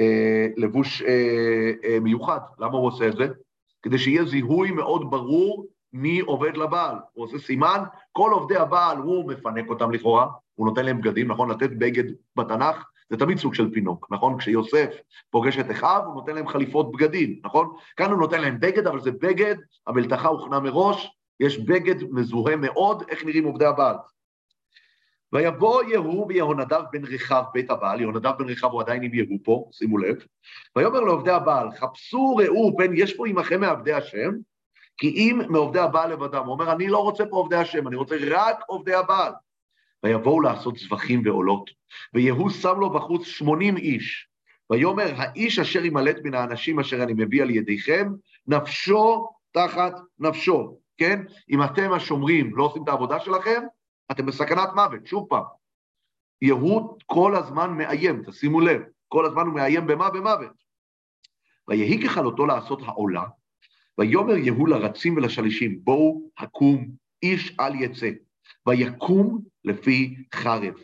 [0.00, 2.38] אה, לבוש אה, אה, מיוחד.
[2.58, 3.26] למה הוא עושה את זה?
[3.82, 6.96] כדי שיהיה זיהוי מאוד ברור מי עובד לבעל.
[7.12, 11.50] הוא עושה סימן, כל עובדי הבעל, הוא מפנק אותם לכאורה, הוא נותן להם בגדים, נכון?
[11.50, 12.04] לתת בגד
[12.36, 14.38] בתנ"ך זה תמיד סוג של פינוק, נכון?
[14.38, 14.94] כשיוסף
[15.30, 17.74] פוגש את אחיו, הוא נותן להם חליפות בגדים, נכון?
[17.96, 23.02] כאן הוא נותן להם בגד, אבל זה בגד, המלתחה הוכנה מראש, יש בגד מזוהה מאוד,
[23.08, 23.96] איך נראים עובדי הבעל.
[25.32, 29.68] ויבוא יהוא ויהונדב בן רחב בית הבעל, יהונדב בן רחב הוא עדיין עם יהוא פה,
[29.72, 30.16] שימו לב,
[30.76, 34.32] ויאמר לעובדי הבעל, חפשו ראו פן יש פה עמכם מעבדי השם,
[35.02, 38.16] כי אם מעובדי הבעל לבדם, הוא אומר, אני לא רוצה פה עובדי השם, אני רוצה
[38.30, 39.32] רק עובדי הבעל.
[40.02, 41.70] ויבואו לעשות זבחים ועולות,
[42.14, 44.28] ויהוא שם לו בחוץ שמונים איש,
[44.70, 48.12] ויאמר, האיש אשר ימלט מן האנשים אשר אני מביא על ידיכם,
[48.46, 51.22] נפשו תחת נפשו, כן?
[51.50, 53.62] אם אתם השומרים לא עושים את העבודה שלכם,
[54.10, 55.44] אתם בסכנת מוות, שוב פעם.
[56.42, 60.10] יהוד כל הזמן מאיים, תשימו לב, כל הזמן הוא מאיים במה?
[60.10, 60.62] במוות.
[61.68, 63.24] ויהי ככלותו לעשות העולה,
[63.98, 66.88] ויאמר יהוא לרצים ולשלישים, בואו הקום,
[67.22, 68.10] איש אל יצא,
[68.68, 70.74] ויקום לפי חרב.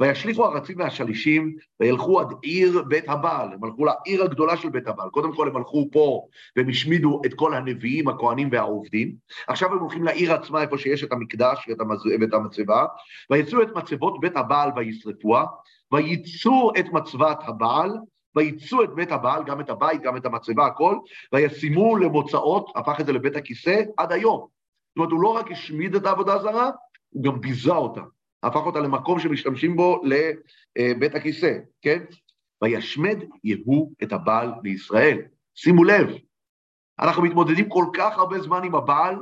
[0.00, 5.10] וישליכו הרצים והשלישים, וילכו עד עיר בית הבעל, הם הלכו לעיר הגדולה של בית הבעל.
[5.10, 9.14] קודם כל הם הלכו פה, והם השמידו את כל הנביאים, הכהנים והעובדים.
[9.46, 12.06] עכשיו הם הולכים לעיר עצמה, איפה שיש את המקדש ואת, המז...
[12.20, 12.86] ואת המצבה,
[13.30, 15.46] ויצאו את מצבות בית הבעל וישרפוה,
[15.92, 17.90] וייצאו את מצבת הבעל,
[18.36, 20.96] וייצאו את בית הבעל, גם את הבית, גם את המצבה, הכל,
[21.32, 24.38] וישימו למוצאות, הפך את זה לבית הכיסא, עד היום.
[24.38, 26.70] זאת אומרת, הוא לא רק השמיד את העבודה הזרה,
[27.10, 28.00] הוא גם ביזה אותה.
[28.42, 32.04] הפך אותה למקום שמשתמשים בו לבית הכיסא, כן?
[32.62, 35.18] וישמד יהוא את הבעל בישראל.
[35.54, 36.08] שימו לב,
[37.00, 39.16] אנחנו מתמודדים כל כך הרבה זמן עם הבעל,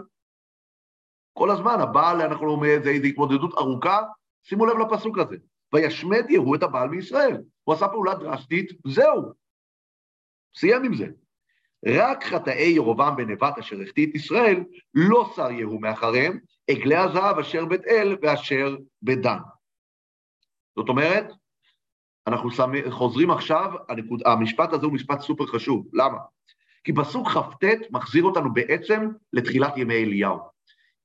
[1.33, 4.03] כל הזמן, הבעל, אנחנו אומרים, זה התמודדות ארוכה,
[4.43, 5.37] שימו לב לפסוק הזה,
[5.73, 7.37] וישמד יהוא את הבעל מישראל.
[7.65, 9.33] הוא עשה פעולה דרסטית, זהו.
[10.57, 11.07] סיים עם זה.
[11.87, 16.39] רק חטאי ירובעם בן נבט אשר החטיא את ישראל, לא שר יהוא מאחריהם,
[16.71, 19.39] עגלי הזהב אשר בית אל ואשר בדן.
[20.77, 21.27] זאת אומרת,
[22.27, 25.87] אנחנו שמי, חוזרים עכשיו, הנקוד, המשפט הזה הוא משפט סופר חשוב.
[25.93, 26.19] למה?
[26.85, 30.39] כי פסוק כ"ט מחזיר אותנו בעצם לתחילת ימי אליהו.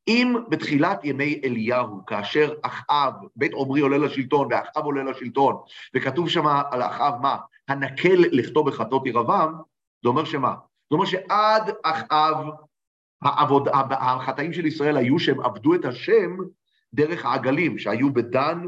[0.08, 5.56] אם בתחילת ימי אליהו, כאשר אחאב, בית עומרי עולה לשלטון ואחאב עולה לשלטון,
[5.96, 7.38] וכתוב שם על אחאב מה?
[7.68, 9.54] הנקל לכתוב בחטות ירבעם,
[10.04, 10.56] זה אומר שמה?
[10.90, 12.38] זה אומר שעד אחאב,
[13.22, 16.38] העבוד, החטאים של ישראל היו שהם עבדו את השם
[16.94, 18.62] דרך העגלים שהיו בדן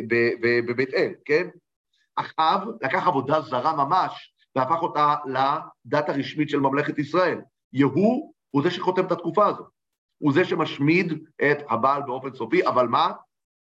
[0.00, 1.48] ובבית אל, כן?
[2.16, 7.40] אחאב לקח עבודה זרה ממש והפך אותה לדת הרשמית של ממלכת ישראל.
[7.72, 9.73] יהוא הוא זה שחותם את התקופה הזאת.
[10.24, 11.12] הוא זה שמשמיד
[11.50, 13.12] את הבעל באופן סופי, אבל מה?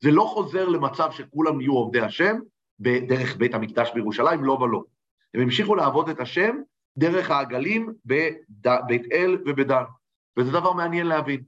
[0.03, 2.35] זה לא חוזר למצב שכולם יהיו עובדי השם
[2.79, 4.83] בדרך בית המקדש בירושלים, לא ולא.
[5.33, 6.57] הם המשיכו לעבוד את השם
[6.97, 9.83] דרך העגלים בבית אל ובדן.
[10.37, 11.43] וזה דבר מעניין להבין.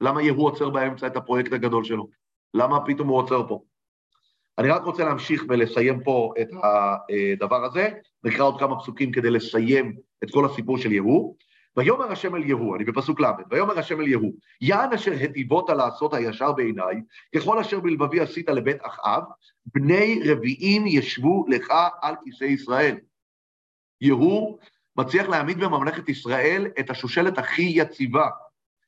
[0.00, 2.08] למה יהוא עוצר באמצע את הפרויקט הגדול שלו?
[2.54, 3.62] למה פתאום הוא עוצר פה?
[4.58, 7.88] אני רק רוצה להמשיך ולסיים פה את הדבר הזה,
[8.24, 11.36] נקרא עוד כמה פסוקים כדי לסיים את כל הסיפור של יהוא.
[11.76, 16.14] ויאמר השם אל יהוא, אני בפסוק ל', ויאמר השם אל יהוא, יען אשר היטיבות לעשות
[16.14, 16.96] הישר בעיניי,
[17.34, 19.22] ככל אשר בלבבי עשית לבית אחאב,
[19.66, 22.96] בני רביעים ישבו לך על כיסא ישראל.
[24.00, 24.58] יהוא
[24.96, 28.28] מצליח להעמיד בממלכת ישראל את השושלת הכי יציבה.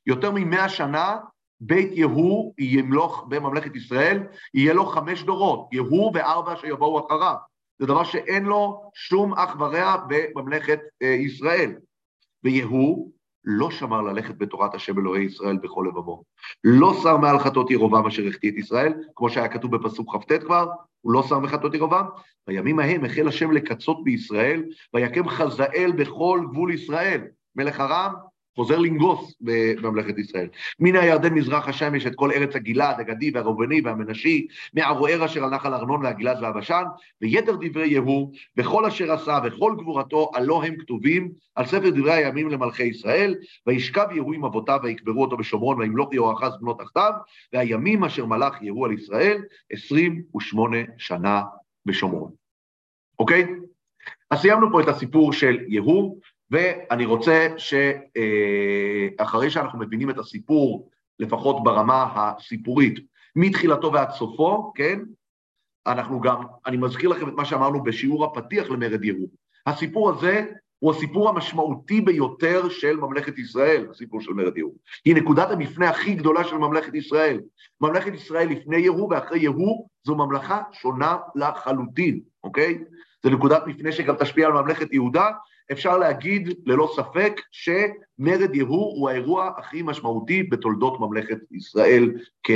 [0.05, 1.17] יותר ממאה שנה
[1.59, 4.23] בית יהוא ימלוך בממלכת ישראל,
[4.53, 7.35] יהיה לו חמש דורות, יהוא וארבע שיבואו אחריו.
[7.79, 11.75] זה דבר שאין לו שום אח ורע בממלכת אה, ישראל.
[12.47, 13.11] ויהוא
[13.45, 16.23] לא שמר ללכת בתורת השם אלוהי ישראל בכל לבבו.
[16.63, 20.69] לא שר מעל חטאות ירובעם אשר החטיא את ישראל, כמו שהיה כתוב בפסוק כ"ט כבר,
[21.01, 22.05] הוא לא שר מחטאות ירובעם.
[22.47, 27.21] בימים ההם החל השם לקצות בישראל, ויקם חזאל בכל גבול ישראל.
[27.55, 28.13] מלך ארם
[28.57, 30.47] חוזר לנגוס בממלכת ישראל.
[30.79, 35.73] מן הירדן מזרח השמש את כל ארץ הגלעד, הגדי והראובני והמנשי, מהרוער אשר על נחל
[35.73, 36.83] ארנון והגלעד והבשן,
[37.21, 42.49] ויתר דברי יהוא, וכל אשר עשה וכל גבורתו, הלא הם כתובים על ספר דברי הימים
[42.49, 43.35] למלכי ישראל,
[43.67, 47.11] וישכב יהוא עם אבותיו ויקברו אותו בשומרון, וימלוך יהואחז בנו תחתיו,
[47.53, 49.41] והימים אשר מלך יהוא על ישראל,
[49.71, 51.41] עשרים ושמונה שנה
[51.85, 52.31] בשומרון.
[53.19, 53.45] אוקיי?
[54.31, 56.19] אז סיימנו פה את הסיפור של יהוא,
[56.51, 62.99] ואני רוצה שאחרי שאנחנו מבינים את הסיפור, לפחות ברמה הסיפורית,
[63.35, 64.99] מתחילתו ועד סופו, כן?
[65.87, 69.27] אנחנו גם, אני מזכיר לכם את מה שאמרנו בשיעור הפתיח למרד יהוא.
[69.65, 70.45] הסיפור הזה
[70.79, 74.73] הוא הסיפור המשמעותי ביותר של ממלכת ישראל, הסיפור של מרד יהוא.
[75.05, 77.41] היא נקודת המפנה הכי גדולה של ממלכת ישראל.
[77.81, 82.83] ממלכת ישראל לפני יהוא ואחרי יהוא זו ממלכה שונה לחלוטין, אוקיי?
[83.23, 85.29] זו נקודת מפנה שגם תשפיע על ממלכת יהודה,
[85.71, 92.11] אפשר להגיד ללא ספק שמרד יהוא הוא האירוע הכי משמעותי בתולדות ממלכת ישראל,
[92.43, 92.51] כ...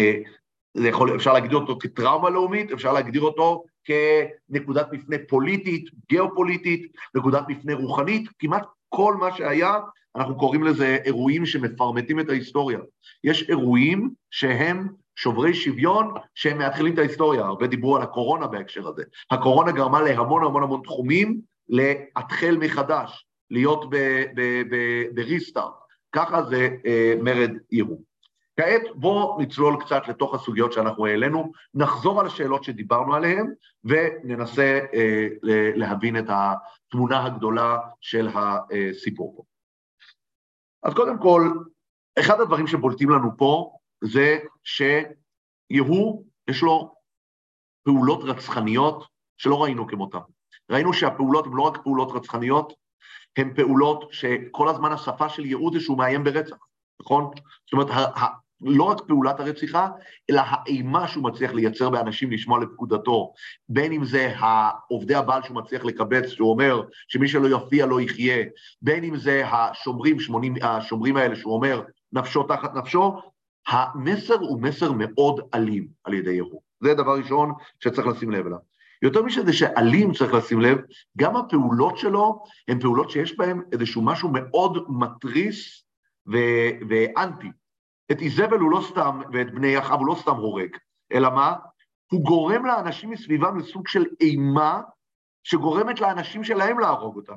[0.76, 7.74] יכול, אפשר להגדיר אותו כטראומה לאומית, אפשר להגדיר אותו כנקודת מפנה פוליטית, גיאופוליטית, נקודת מפנה
[7.74, 9.80] רוחנית, כמעט כל מה שהיה,
[10.16, 12.80] אנחנו קוראים לזה אירועים שמפרמטים את ההיסטוריה.
[13.24, 19.04] יש אירועים שהם שוברי שוויון שהם מאתחילים את ההיסטוריה, הרבה דיברו על הקורונה בהקשר הזה.
[19.32, 23.86] הקורונה גרמה להמון המון המון תחומים להתחל מחדש, להיות
[25.16, 25.74] בריסטארט.
[26.12, 28.02] ככה זה אה, מרד יהוא.
[28.60, 35.28] כעת בואו נצלול קצת לתוך הסוגיות שאנחנו העלינו, נחזור על השאלות שדיברנו עליהן וננסה אה,
[35.76, 39.44] להבין את התמונה הגדולה של הסיפור פה.
[40.84, 41.52] אז קודם כל,
[42.20, 46.96] אחד הדברים שבולטים לנו פה זה שיהוא, יש לו
[47.84, 49.04] פעולות רצחניות
[49.38, 50.20] שלא ראינו כמותם.
[50.72, 52.74] ראינו שהפעולות הן לא רק פעולות רצחניות,
[53.38, 56.56] הן פעולות שכל הזמן השפה של ייעוד זה שהוא מאיים ברצח,
[57.02, 57.32] נכון?
[57.66, 57.88] זאת אומרת,
[58.62, 59.88] לא רק פעולת הרציחה,
[60.30, 63.34] אלא האימה שהוא מצליח לייצר באנשים לשמוע לפקודתו,
[63.70, 64.34] בין אם זה
[64.88, 68.44] עובדי הבעל שהוא מצליח לקבץ, שהוא אומר שמי שלא יופיע לא יחיה,
[68.82, 71.82] בין אם זה השומרים, שמונים, השומרים האלה שהוא אומר
[72.14, 73.22] נפשו תחת נפשו,
[73.68, 76.62] המסר הוא מסר מאוד אלים על ידי יהוא.
[76.84, 78.71] זה דבר ראשון שצריך לשים לב אליו.
[79.02, 80.78] יותר משזה שאלים צריך לשים לב,
[81.18, 85.84] גם הפעולות שלו הן פעולות שיש בהן איזשהו משהו מאוד מתריס
[86.32, 87.52] ו- ואנטי.
[88.12, 90.78] את איזבל הוא לא סתם, ואת בני אחאב הוא לא סתם הורג,
[91.14, 91.56] אלא מה?
[92.12, 94.82] הוא גורם לאנשים מסביבם לסוג של אימה
[95.44, 97.36] שגורמת לאנשים שלהם להרוג אותם.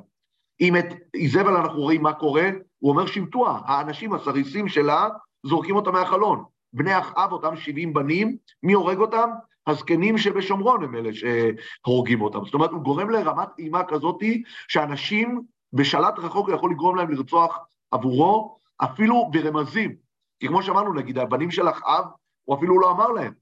[0.61, 2.49] אם את איזבל אנחנו רואים מה קורה,
[2.79, 5.07] הוא אומר שבטוה, האנשים הסריסים שלה
[5.45, 6.45] זורקים אותה מהחלון.
[6.73, 9.29] בני אחאב, אותם 70 בנים, מי הורג אותם?
[9.67, 12.45] הזקנים שבשומרון הם אלה שהורגים אותם.
[12.45, 15.41] זאת אומרת, הוא גורם לרמת אימה כזאתי, שאנשים
[15.73, 17.57] בשלט רחוק יכול לגרום להם לרצוח
[17.91, 19.95] עבורו, אפילו ברמזים.
[20.39, 22.05] כי כמו שאמרנו, נגיד, הבנים של אחאב,
[22.43, 23.33] הוא אפילו לא אמר להם.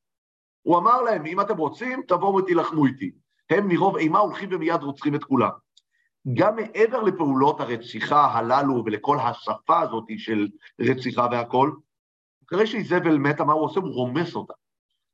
[0.62, 3.12] הוא אמר להם, אם אתם רוצים, תבואו ותילחמו איתי.
[3.50, 5.50] הם מרוב אימה הולכים ומיד רוצחים את כולם.
[6.34, 10.48] גם מעבר לפעולות הרציחה הללו ולכל השפה הזאת של
[10.82, 11.76] רציחה והכול,
[12.48, 13.80] אחרי שאיזבל מתה, מה הוא עושה?
[13.80, 14.54] הוא רומס אותה.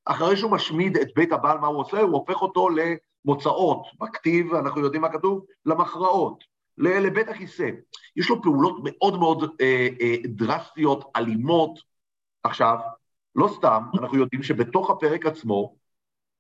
[0.06, 2.02] אחרי שהוא משמיד את בית הבעל, מה הוא עושה?
[2.02, 3.88] הוא הופך אותו למוצאות.
[4.00, 5.46] בכתיב, אנחנו יודעים מה כתוב?
[5.66, 6.44] למכרעות,
[6.78, 7.70] לבית הכיסא.
[8.16, 11.80] יש לו פעולות מאוד מאוד אה, אה, דרסטיות, אלימות.
[12.44, 12.78] עכשיו,
[13.36, 15.76] לא סתם, אנחנו יודעים שבתוך הפרק עצמו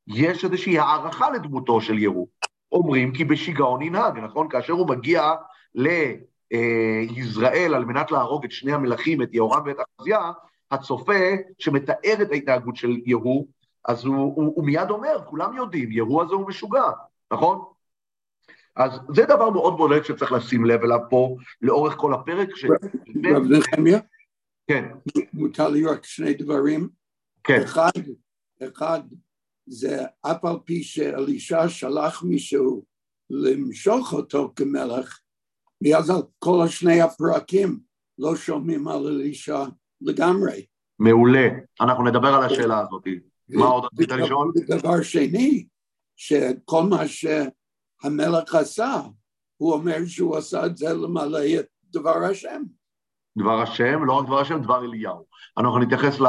[0.08, 2.28] יש איזושהי הערכה לדמותו של ירו.
[2.72, 4.50] אומרים כי בשיגעון ינהג, נכון?
[4.50, 5.34] כאשר הוא מגיע
[5.76, 10.32] ליזרעאל על מנת להרוג את שני המלכים, את יהורם ואת אחזיה,
[10.72, 11.14] הצופה
[11.60, 13.48] שמתאר את ההתנהגות של יהוא,
[13.86, 16.90] אז הוא, הוא, הוא מיד אומר, כולם יודעים, יהוא הזה הוא משוגע,
[17.34, 17.62] נכון?
[18.76, 22.56] אז זה דבר מאוד בולט שצריך לשים לב אליו פה לאורך כל הפרק.
[22.56, 22.66] ש...
[23.36, 24.00] רב נחמיה?
[24.68, 24.86] כן.
[25.34, 26.90] מותר לי רק שני דברים.
[27.44, 27.62] כן.
[27.64, 27.92] אחד,
[28.64, 29.00] אחד
[29.66, 32.84] זה אף על פי שאלישע שלח מישהו
[33.30, 35.20] למשוך אותו כמלך,
[35.82, 37.80] מאז על כל השני הפרקים
[38.18, 39.64] לא שומעים על אלישע
[40.02, 40.66] לגמרי.
[41.00, 41.48] מעולה,
[41.82, 43.04] אנחנו נדבר על השאלה הזאת.
[43.50, 44.52] מה עוד רצית לשאול?
[44.68, 45.66] דבר שני,
[46.16, 49.02] שכל מה שהמלך עשה,
[49.58, 52.64] הוא אומר שהוא עשה את זה למלא את דבר השם.
[53.38, 55.26] דבר השם, לא רק דבר השם, דבר אליהו.
[55.58, 56.20] אנחנו נתייחס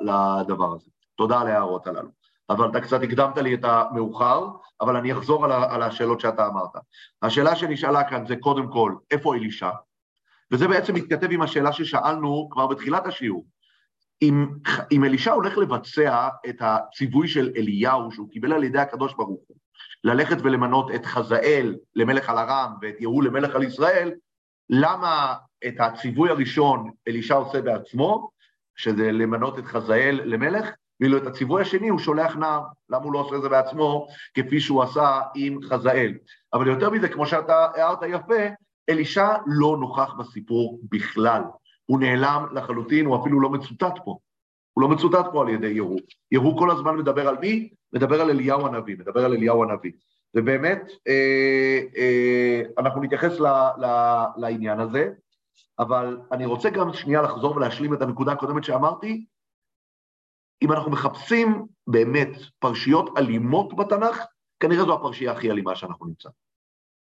[0.00, 0.90] לדבר הזה.
[1.16, 2.08] תודה על ההערות הללו.
[2.50, 4.46] אבל אתה קצת הקדמת לי את המאוחר,
[4.80, 6.70] אבל אני אחזור על השאלות שאתה אמרת.
[7.22, 9.70] השאלה שנשאלה כאן זה קודם כל, איפה אלישע?
[10.52, 13.46] וזה בעצם מתכתב עם השאלה ששאלנו כבר בתחילת השיעור.
[14.22, 14.46] אם,
[14.92, 19.56] אם אלישע הולך לבצע את הציווי של אליהו, שהוא קיבל על ידי הקדוש ברוך הוא,
[20.04, 24.12] ללכת ולמנות את חזאל למלך על ארם ואת יהוא למלך על ישראל,
[24.70, 25.34] למה
[25.66, 28.30] את הציווי הראשון אלישע עושה בעצמו,
[28.76, 33.18] שזה למנות את חזאל למלך, ואילו את הציווי השני הוא שולח נער, למה הוא לא
[33.18, 36.14] עושה את זה בעצמו, כפי שהוא עשה עם חזאל.
[36.52, 38.48] אבל יותר מזה, כמו שאתה הערת יפה,
[38.88, 41.42] אלישע לא נוכח בסיפור בכלל.
[41.86, 44.18] הוא נעלם לחלוטין, הוא אפילו לא מצוטט פה.
[44.72, 46.00] הוא לא מצוטט פה על ידי יהוא.
[46.32, 47.68] יהוא כל הזמן מדבר על מי?
[47.92, 49.92] מדבר על אליהו הנביא, מדבר על אליהו הנביא.
[50.34, 53.46] ובאמת, אה, אה, אנחנו נתייחס ל,
[53.78, 53.86] ל,
[54.36, 55.08] לעניין הזה,
[55.78, 59.26] אבל אני רוצה גם שנייה לחזור ולהשלים את הנקודה הקודמת שאמרתי.
[60.62, 64.24] אם אנחנו מחפשים באמת פרשיות אלימות בתנ"ך,
[64.60, 66.28] כנראה זו הפרשייה הכי אלימה שאנחנו נמצא.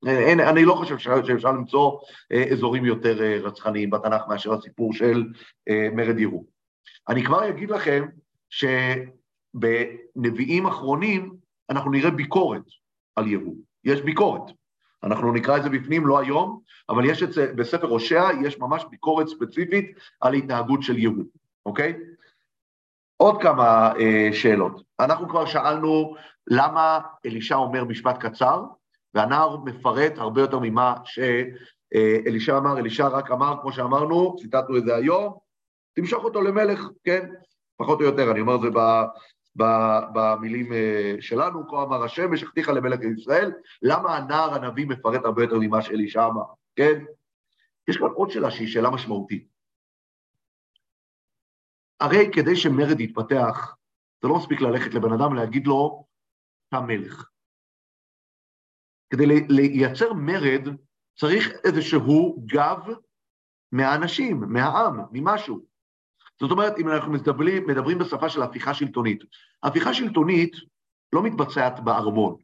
[0.07, 1.99] אין, אני לא חושב שאפשר למצוא
[2.33, 5.25] אה, אזורים יותר אה, רצחניים בתנ"ך מאשר הסיפור של
[5.69, 6.45] אה, מרד יהוא.
[7.09, 8.07] אני כבר אגיד לכם
[9.55, 11.35] שבנביאים אחרונים
[11.71, 12.63] אנחנו נראה ביקורת
[13.17, 13.57] על יהוא.
[13.85, 14.43] יש ביקורת.
[15.05, 18.85] אנחנו נקרא את זה בפנים, לא היום, אבל יש את זה, בספר הושע יש ממש
[18.91, 21.25] ביקורת ספציפית על התנהגות של יהוא,
[21.67, 21.95] אוקיי?
[23.17, 24.83] עוד כמה אה, שאלות.
[25.01, 26.15] אנחנו כבר שאלנו
[26.47, 28.65] למה אלישע אומר משפט קצר,
[29.15, 34.97] והנער מפרט הרבה יותר ממה שאלישע אמר, אלישע רק אמר, כמו שאמרנו, ציטטנו את זה
[34.97, 35.39] היום,
[35.93, 37.31] תמשוך אותו למלך, כן?
[37.77, 38.81] פחות או יותר, אני אומר את זה ב,
[40.15, 45.59] במילים אה, שלנו, כה אמר השם, משכתיך למלך ישראל, למה הנער הנביא מפרט הרבה יותר
[45.61, 46.45] ממה שאלישע אמר,
[46.77, 47.05] כן?
[47.89, 49.49] יש כאן עוד שאלה שהיא שאלה משמעותית.
[52.01, 53.77] הרי כדי שמרד יתפתח,
[54.23, 56.05] זה לא מספיק ללכת לבן אדם להגיד לו,
[56.69, 57.34] אתה מלך.
[59.15, 60.69] כדי לייצר מרד
[61.19, 62.79] צריך איזשהו גב
[63.73, 65.61] מהאנשים, מהעם, ממשהו.
[66.41, 69.25] זאת אומרת, אם אנחנו מדברים, מדברים בשפה של הפיכה שלטונית,
[69.63, 70.57] הפיכה שלטונית
[71.13, 72.37] לא מתבצעת בארמון.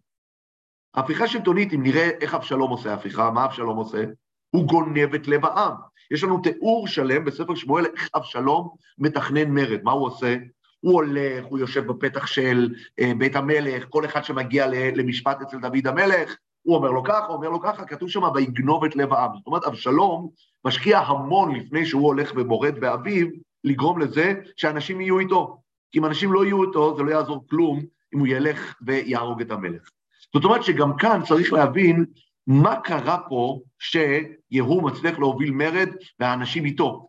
[0.95, 4.05] הפיכה שלטונית, אם נראה איך אבשלום עושה הפיכה, מה אבשלום עושה?
[4.51, 5.75] הוא גונב את לב העם.
[6.11, 9.83] יש לנו תיאור שלם בספר שמואל איך אבשלום מתכנן מרד.
[9.83, 10.37] מה הוא עושה?
[10.81, 15.87] הוא הולך, הוא יושב בפתח של אה, בית המלך, כל אחד שמגיע למשפט אצל דוד
[15.87, 19.31] המלך, הוא אומר לו ככה, אומר לו ככה, כתוב שם ויגנוב את לב העם.
[19.37, 20.31] זאת אומרת, אבשלום
[20.65, 23.27] משקיע המון לפני שהוא הולך ומורד באביו,
[23.65, 25.61] לגרום לזה שאנשים יהיו איתו.
[25.93, 27.81] כי אם אנשים לא יהיו איתו, זה לא יעזור כלום
[28.15, 29.91] אם הוא ילך ויהרוג את המלך.
[30.35, 32.05] זאת אומרת שגם כאן צריך להבין
[32.47, 35.89] מה קרה פה שיהוא מצליח להוביל מרד
[36.21, 37.09] והאנשים איתו.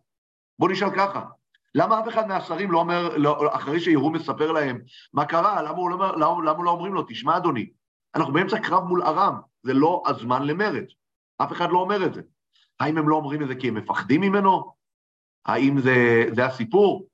[0.58, 1.22] בואו נשאל ככה,
[1.74, 4.78] למה אף אחד מהשרים לא אומר, לא, אחרי שיהוא מספר להם
[5.12, 7.66] מה קרה, למה, הוא לא, למה, למה לא אומרים לו, תשמע אדוני,
[8.14, 10.84] אנחנו באמצע קרב מול ארם, זה לא הזמן למרד.
[11.42, 12.22] אף אחד לא אומר את זה.
[12.80, 14.72] האם הם לא אומרים את זה כי הם מפחדים ממנו?
[15.46, 17.06] האם זה, זה הסיפור?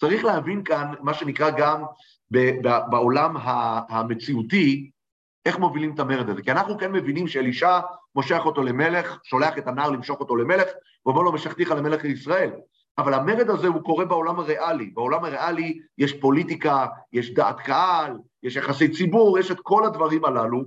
[0.00, 1.82] צריך להבין כאן מה שנקרא גם
[2.30, 3.36] ב- ב- בעולם
[3.88, 4.90] המציאותי,
[5.46, 6.42] איך מובילים את המרד הזה.
[6.42, 7.80] כי אנחנו כן מבינים שאלישע
[8.14, 10.68] מושך אותו למלך, שולח את הנער למשוך אותו למלך,
[11.06, 12.50] ואומר לו, משכתיך למלך לישראל.
[12.98, 14.86] אבל המרד הזה הוא קורה בעולם הריאלי.
[14.86, 20.64] בעולם הריאלי יש פוליטיקה, יש דעת קהל, יש יחסי ציבור, יש את כל הדברים הללו.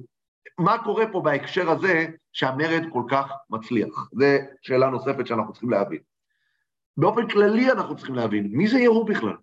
[0.57, 4.09] מה קורה פה בהקשר הזה שהמרד כל כך מצליח?
[4.13, 4.25] זו
[4.61, 5.99] שאלה נוספת שאנחנו צריכים להבין.
[6.97, 9.35] באופן כללי אנחנו צריכים להבין, מי זה יהוא בכלל?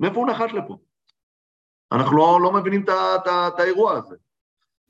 [0.00, 0.78] מאיפה הוא נחת לפה?
[1.92, 2.84] אנחנו לא, לא מבינים
[3.54, 4.16] את האירוע הזה.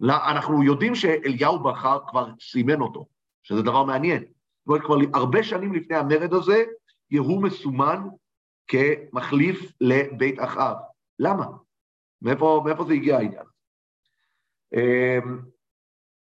[0.01, 3.07] לא, אנחנו יודעים שאליהו בחר כבר סימן אותו,
[3.43, 4.25] שזה דבר מעניין.
[4.67, 6.65] כבר הרבה שנים לפני המרד הזה,
[7.11, 8.09] יהוא מסומן
[8.67, 10.77] כמחליף לבית אחאב.
[11.19, 11.47] למה?
[12.23, 13.45] מאיפה, מאיפה זה הגיע העניין?
[14.75, 15.39] אמ,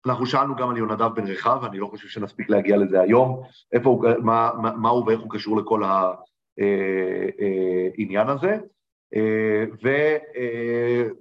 [0.05, 3.89] אנחנו שאלנו גם על יונדב בן רחב, אני לא חושב שנספיק להגיע לזה היום, איפה
[3.89, 6.27] הוא, מה, מה הוא ואיך הוא קשור לכל העניין
[8.27, 8.57] אה, אה, הזה.
[9.15, 9.65] אה,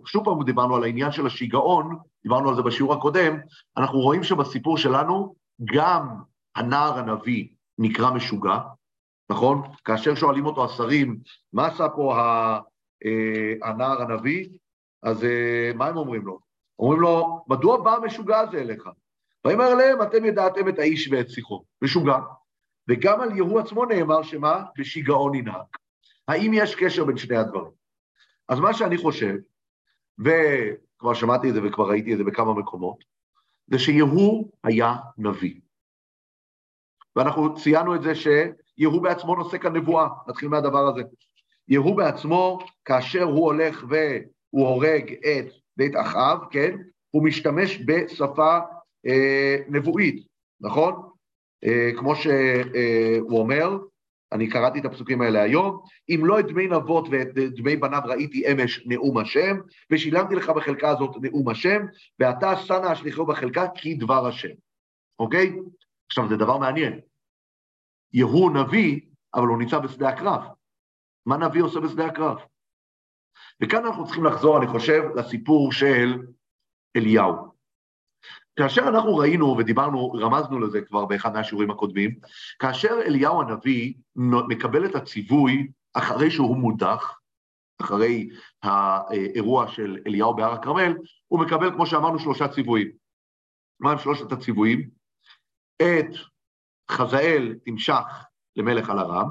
[0.04, 3.38] ושוב פעם דיברנו על העניין של השיגעון, דיברנו על זה בשיעור הקודם,
[3.76, 6.08] אנחנו רואים שבסיפור שלנו גם
[6.56, 8.58] הנער הנביא נקרא משוגע,
[9.30, 9.62] נכון?
[9.84, 11.18] כאשר שואלים אותו השרים,
[11.52, 12.16] מה עשה פה
[13.62, 14.48] הנער הנביא,
[15.02, 15.26] אז
[15.74, 16.38] מה הם אומרים לו?
[16.78, 18.88] אומרים לו, מדוע בא המשוגע הזה אליך?
[19.46, 22.18] ויאמר להם, אתם ידעתם את האיש ואת שיחו, משוגע.
[22.88, 24.64] וגם על יהוא עצמו נאמר שמה?
[24.78, 25.66] בשיגעון ינהג.
[26.28, 27.72] האם יש קשר בין שני הדברים?
[28.48, 29.34] אז מה שאני חושב,
[30.18, 33.04] וכבר שמעתי את זה וכבר ראיתי את זה בכמה מקומות,
[33.66, 35.60] זה שיהוא היה נביא.
[37.16, 38.14] ואנחנו ציינו את זה
[38.78, 41.02] שיהוא בעצמו נושא כאן נבואה, נתחיל מהדבר הזה.
[41.68, 46.76] יהוא בעצמו, כאשר הוא הולך והוא הורג את בית אחאב, כן?
[47.10, 48.58] הוא משתמש בשפה
[49.06, 50.26] אה, נבואית,
[50.60, 50.94] נכון?
[51.64, 52.32] אה, כמו שהוא
[52.74, 53.78] אה, אומר,
[54.32, 58.52] אני קראתי את הפסוקים האלה היום, אם לא את דמי נבות ואת דמי בניו ראיתי
[58.52, 59.56] אמש נאום השם,
[59.90, 61.82] ושילמתי לך בחלקה הזאת נאום השם,
[62.20, 64.54] ואתה שנא אשליחו בחלקה כי דבר השם,
[65.18, 65.56] אוקיי?
[66.06, 67.00] עכשיו, זה דבר מעניין.
[68.12, 69.00] יהוא נביא,
[69.34, 70.42] אבל הוא נמצא בשדה הקרב.
[71.26, 72.36] מה נביא עושה בשדה הקרב?
[73.62, 76.22] וכאן אנחנו צריכים לחזור, אני חושב, לסיפור של
[76.96, 77.58] אליהו.
[78.56, 82.18] כאשר אנחנו ראינו ודיברנו, רמזנו לזה כבר באחד מהשיעורים הקודמים,
[82.58, 83.94] כאשר אליהו הנביא
[84.48, 87.18] מקבל את הציווי אחרי שהוא מודח,
[87.80, 88.28] אחרי
[88.62, 90.94] האירוע של אליהו בהר הכרמל,
[91.28, 92.90] הוא מקבל, כמו שאמרנו, שלושה ציוויים.
[93.80, 94.90] מה הם שלושת הציוויים?
[95.76, 96.10] את
[96.90, 98.02] חזאל תמשך
[98.56, 99.28] למלך על ארם,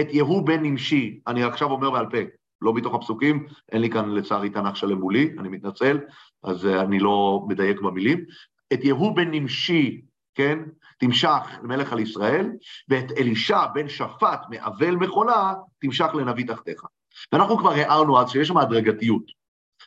[0.00, 2.18] את יהוא בן נמשי, אני עכשיו אומר בעל פה,
[2.62, 6.00] לא מתוך הפסוקים, אין לי כאן לצערי תנ"ך שלם מולי, אני מתנצל,
[6.42, 8.24] אז אה, אני לא מדייק במילים.
[8.72, 10.02] את יהוא בן נמשי,
[10.34, 10.58] כן,
[10.98, 12.50] תמשך למלך על ישראל,
[12.88, 16.84] ואת אלישע בן שפט מאבל מחולה, תמשך לנביא תחתיך.
[17.32, 19.22] ואנחנו כבר הערנו אז שיש שם הדרגתיות.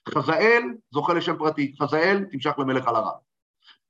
[0.09, 3.15] חזאל זוכה לשם פרטי, חזאל תמשך למלך על הרב.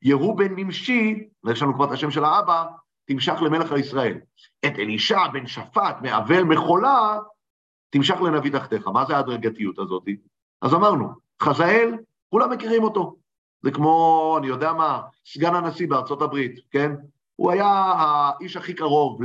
[0.01, 2.65] יהוא בן נמשי, ויש לנו כבר את השם של האבא,
[3.05, 4.17] תמשך למלך על ישראל.
[4.65, 7.19] את אלישע בן שפט מאבל מחולה,
[7.89, 8.87] תמשך לנביא תחתיך.
[8.87, 10.03] מה זה ההדרגתיות הזאת?
[10.61, 11.07] אז אמרנו,
[11.41, 11.97] חזאל,
[12.29, 13.15] כולם מכירים אותו.
[13.61, 16.91] זה כמו, אני יודע מה, סגן הנשיא בארצות הברית, כן?
[17.35, 19.21] הוא היה האיש הכי קרוב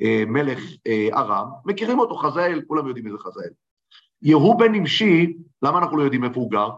[0.00, 3.50] למלך אה, ארם, מכירים אותו, חזאל, כולם יודעים מי זה חזאל.
[4.22, 6.70] יהוא בן נמשי, למה אנחנו לא יודעים איפה הוא גר?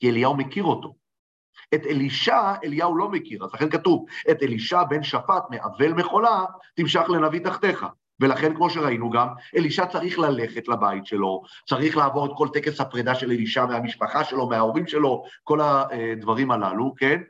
[0.00, 0.94] כי אליהו מכיר אותו.
[1.74, 6.44] את אלישע, אליהו לא מכיר, אז לכן כתוב, את אלישע בן שפט מאבל מחולה,
[6.76, 7.86] תמשך לנביא תחתיך.
[8.20, 13.14] ולכן, כמו שראינו גם, אלישע צריך ללכת לבית שלו, צריך לעבור את כל טקס הפרידה
[13.14, 17.22] של אלישע מהמשפחה שלו, מההורים שלו, כל הדברים הללו, כן?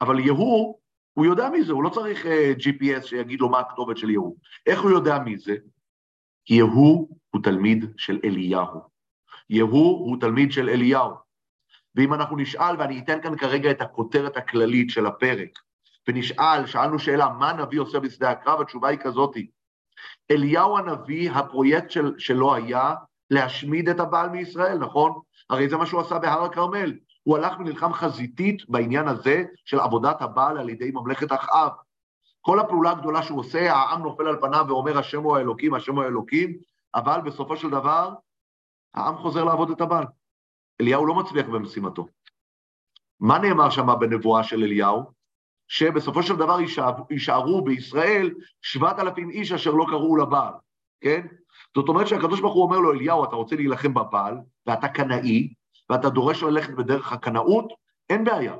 [0.00, 0.78] אבל יהוא,
[1.14, 4.10] הוא יודע מי זה, הוא לא צריך uh, אה, GPS שיגיד לו מה הכתובת של
[4.10, 4.36] יהוא.
[4.66, 5.56] איך הוא יודע מי זה?
[6.44, 8.80] כי יהוא הוא תלמיד של אליהו.
[9.50, 11.29] יהוא הוא תלמיד של אליהו.
[11.94, 15.48] ואם אנחנו נשאל, ואני אתן כאן כרגע את הכותרת הכללית של הפרק,
[16.08, 18.60] ונשאל, שאלנו שאלה, מה נביא עושה בשדה הקרב?
[18.60, 19.50] התשובה היא כזאתי,
[20.30, 22.94] אליהו הנביא, הפרויקט של, שלו היה
[23.30, 25.20] להשמיד את הבעל מישראל, נכון?
[25.50, 26.92] הרי זה מה שהוא עשה בהר הכרמל.
[27.22, 31.70] הוא הלך ונלחם חזיתית בעניין הזה של עבודת הבעל על ידי ממלכת אחאב.
[32.40, 36.04] כל הפעולה הגדולה שהוא עושה, העם נופל על פניו ואומר השם הוא האלוקים, השם הוא
[36.04, 36.56] האלוקים,
[36.94, 38.14] אבל בסופו של דבר
[38.94, 40.04] העם חוזר לעבוד את הבעל.
[40.80, 42.06] אליהו לא מצליח במשימתו.
[43.20, 45.20] מה נאמר שם בנבואה של אליהו?
[45.68, 46.58] שבסופו של דבר
[47.10, 48.30] יישארו בישראל
[48.62, 50.52] שבעת אלפים איש אשר לא קראו לבעל,
[51.00, 51.26] כן?
[51.76, 54.34] זאת אומרת שהקדוש ברוך הוא אומר לו, אליהו, אתה רוצה להילחם בבעל,
[54.66, 55.52] ואתה קנאי,
[55.90, 57.72] ואתה דורש ללכת בדרך הקנאות,
[58.10, 58.54] אין בעיה.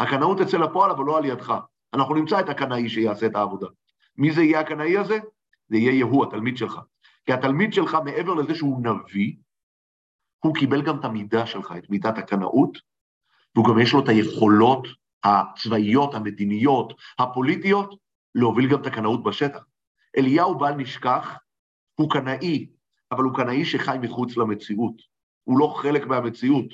[0.00, 1.54] הקנאות אצל הפועל, אבל לא על ידך.
[1.94, 3.66] אנחנו נמצא את הקנאי שיעשה את העבודה.
[4.16, 5.18] מי זה יהיה הקנאי הזה?
[5.68, 6.80] זה יהיה יהוא, התלמיד שלך.
[7.26, 9.34] כי התלמיד שלך, מעבר לזה שהוא נביא,
[10.44, 12.78] הוא קיבל גם את המידה שלך, את מידת הקנאות,
[13.54, 14.88] והוא גם יש לו את היכולות
[15.24, 17.94] הצבאיות, המדיניות, הפוליטיות,
[18.34, 19.64] להוביל גם את הקנאות בשטח.
[20.18, 21.38] אליהו בל נשכח,
[21.94, 22.66] הוא קנאי,
[23.12, 25.02] אבל הוא קנאי שחי מחוץ למציאות.
[25.44, 26.66] הוא לא חלק מהמציאות.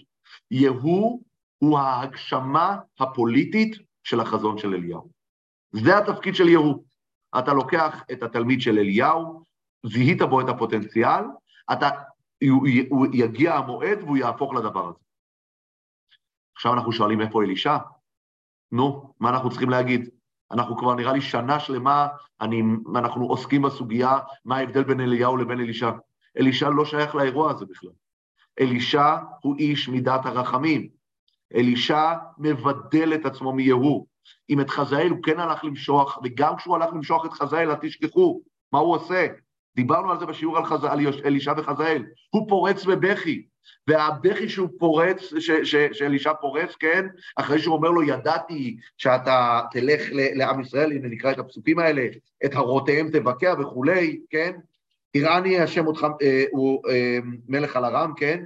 [0.51, 1.23] יהוא
[1.59, 5.11] הוא ההגשמה הפוליטית של החזון של אליהו.
[5.73, 6.85] זה התפקיד של יהוא.
[7.39, 9.45] אתה לוקח את התלמיד של אליהו,
[9.87, 11.25] זיהית בו את הפוטנציאל,
[11.73, 11.91] אתה,
[12.49, 14.99] הוא, יגיע המועד והוא יהפוך לדבר הזה.
[16.57, 17.76] עכשיו אנחנו שואלים איפה אלישע?
[18.72, 20.11] נו, מה אנחנו צריכים להגיד?
[20.53, 22.07] אנחנו כבר נראה לי שנה שלמה,
[22.40, 22.62] אני,
[22.97, 25.90] אנחנו עוסקים בסוגיה מה ההבדל בין אליהו לבין אלישע.
[26.38, 27.90] אלישע לא שייך לאירוע הזה בכלל.
[28.61, 30.88] אלישע הוא איש מידת הרחמים.
[31.55, 34.07] אלישע מבדל את עצמו מיהוא.
[34.51, 38.40] אם את חזאל הוא כן הלך למשוח, וגם כשהוא הלך למשוח את חזאל, אל תשכחו,
[38.72, 39.26] מה הוא עושה?
[39.77, 40.85] דיברנו על זה בשיעור על, חז...
[40.85, 42.05] על אלישע וחזאל.
[42.31, 43.47] הוא פורץ בבכי,
[43.89, 45.51] והבכי שהוא פורץ, ש...
[45.51, 45.77] ש...
[45.93, 47.07] שאלישע פורץ, כן,
[47.37, 50.39] אחרי שהוא אומר לו, ידעתי שאתה תלך ל...
[50.39, 52.07] לעם ישראל, הנה נקרא את הפסוקים האלה,
[52.45, 54.53] את הרותיהם תבקע וכולי, כן,
[55.14, 57.18] יראני השם אותך, אה, הוא אה,
[57.49, 58.45] מלך על ארם, כן?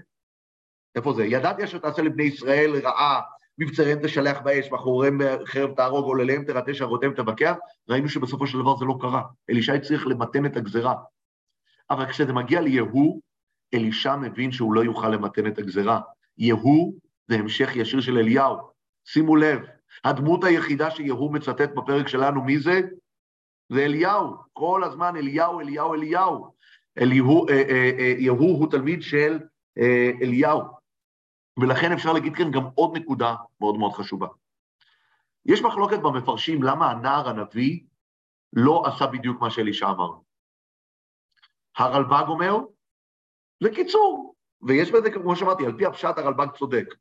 [0.97, 1.25] איפה זה?
[1.27, 3.21] ידעתי אשר תעשה לבני ישראל רעה,
[3.59, 7.55] מבצריהם תשלח באש, מאחוריהם חרב תהרוג, עולליהם תרטה, שערותיהם תבקע,
[7.89, 9.23] ראינו שבסופו של דבר זה לא קרה.
[9.51, 10.95] אלישע צריך למתן את הגזרה.
[11.91, 13.21] אבל כשזה מגיע ליהוא,
[13.75, 16.01] אלישע מבין שהוא לא יוכל למתן את הגזרה.
[16.39, 16.95] יהוא
[17.29, 18.57] זה המשך ישיר של אליהו.
[19.05, 19.59] שימו לב,
[20.05, 22.81] הדמות היחידה שיהוא מצטט בפרק שלנו, מי זה?
[23.73, 24.37] זה אליהו.
[24.53, 26.55] כל הזמן אליהו, אליהו, אליהו.
[26.99, 29.39] אליהו, אה, אה, אה, יהוא הוא תלמיד של
[29.79, 30.63] אה, אליהו.
[31.61, 34.27] ולכן אפשר להגיד כאן גם עוד נקודה מאוד מאוד חשובה.
[35.47, 37.81] יש מחלוקת במפרשים למה הנער הנביא
[38.53, 40.11] לא עשה בדיוק מה שאלישע אמר.
[41.79, 42.59] הרלב"ג אומר,
[43.63, 46.95] זה קיצור, ויש בזה, כמו שאמרתי, על פי הפשט הרלב"ג צודק.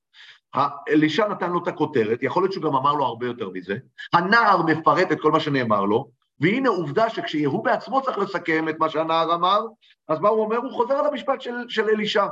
[0.89, 3.77] אלישע נתן לו את הכותרת, יכול להיות שהוא גם אמר לו הרבה יותר מזה,
[4.13, 6.09] הנער מפרט את כל מה שנאמר לו,
[6.39, 9.65] והנה עובדה שכשיהוא בעצמו צריך לסכם את מה שהנער אמר,
[10.07, 10.57] אז מה הוא אומר?
[10.57, 12.27] הוא חוזר על המשפט של, של אלישע.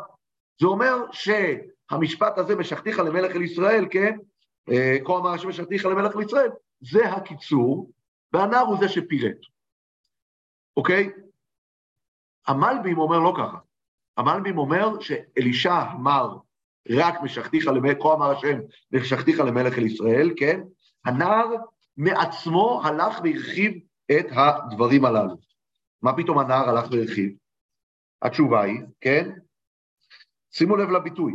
[0.61, 4.17] זה אומר שהמשפט הזה, משכתיך למלך אל ישראל, כן?
[4.71, 6.49] אה, כה אמר השם משכתיך למלך אל ישראל,
[6.81, 7.91] זה הקיצור,
[8.33, 9.37] והנער הוא זה שפירט,
[10.77, 11.09] אוקיי?
[12.47, 13.57] המלבים אומר לא ככה.
[14.17, 16.37] המלבים אומר שאלישע אמר
[16.89, 18.59] רק משכתיך למלך, כה אמר השם
[18.91, 20.61] משכתיך למלך אל ישראל, כן?
[21.05, 21.47] הנער
[21.97, 23.73] מעצמו הלך והרחיב
[24.11, 25.35] את הדברים הללו.
[26.01, 27.33] מה פתאום הנער הלך והרחיב?
[28.21, 29.29] התשובה היא, כן?
[30.51, 31.33] שימו לב לביטוי.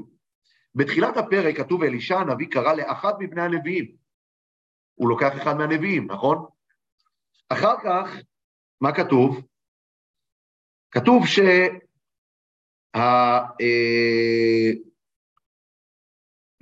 [0.75, 3.97] בתחילת הפרק כתוב אלישע הנביא קרא לאחד מבני הנביאים.
[4.95, 6.47] הוא לוקח אחד מהנביאים, נכון?
[7.49, 8.17] אחר כך,
[8.81, 9.43] מה כתוב?
[10.91, 11.39] כתוב ש...
[12.95, 13.41] אה,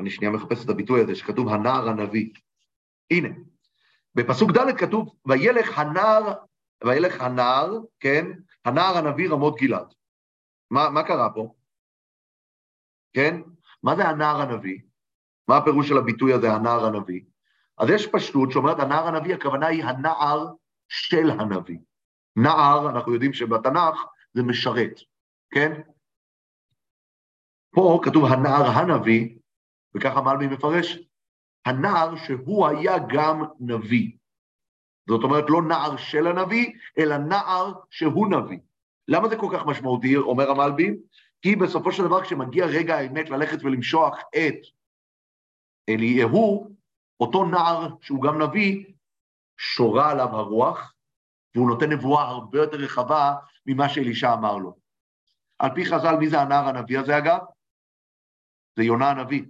[0.01, 2.31] אני שנייה מחפש את הביטוי הזה, שכתוב הנער הנביא.
[3.11, 3.29] הנה,
[4.15, 6.33] בפסוק ד' כתוב, וילך הנער,
[6.85, 8.27] וילך הנער, כן,
[8.65, 9.95] הנער הנביא רמות גלעד.
[10.71, 11.55] מה, מה קרה פה?
[13.13, 13.41] כן?
[13.83, 14.81] מה זה הנער הנביא?
[15.49, 17.21] מה הפירוש של הביטוי הזה, הנער הנביא?
[17.79, 20.47] אז יש פשטות שאומרת, הנער הנביא, הכוונה היא הנער
[20.89, 21.79] של הנביא.
[22.37, 24.05] נער, אנחנו יודעים שבתנ"ך
[24.35, 25.01] זה משרת,
[25.51, 25.81] כן?
[27.75, 29.39] פה כתוב הנער הנביא,
[29.95, 30.99] וככה מלמי מפרש,
[31.67, 34.13] הנער שהוא היה גם נביא.
[35.09, 38.59] זאת אומרת, לא נער של הנביא, אלא נער שהוא נביא.
[39.09, 40.97] למה זה כל כך משמעותי, אומר המלבי?
[41.43, 44.55] כי בסופו של דבר, כשמגיע רגע האמת ללכת ולמשוח את
[45.89, 46.75] אליהו,
[47.21, 48.85] אותו נער שהוא גם נביא,
[49.59, 50.95] שורה עליו הרוח,
[51.55, 53.35] והוא נותן נבואה הרבה יותר רחבה
[53.69, 54.77] ממה שאלישע אמר לו.
[55.59, 57.39] על פי חז"ל, מי זה הנער הנביא הזה אגב?
[58.77, 59.43] זה יונה הנביא.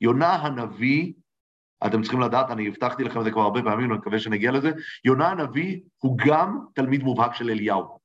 [0.00, 1.12] יונה הנביא,
[1.86, 4.70] אתם צריכים לדעת, אני הבטחתי לכם את זה כבר הרבה פעמים, אני מקווה שנגיע לזה,
[5.04, 7.98] יונה הנביא הוא גם תלמיד מובהק של אליהו.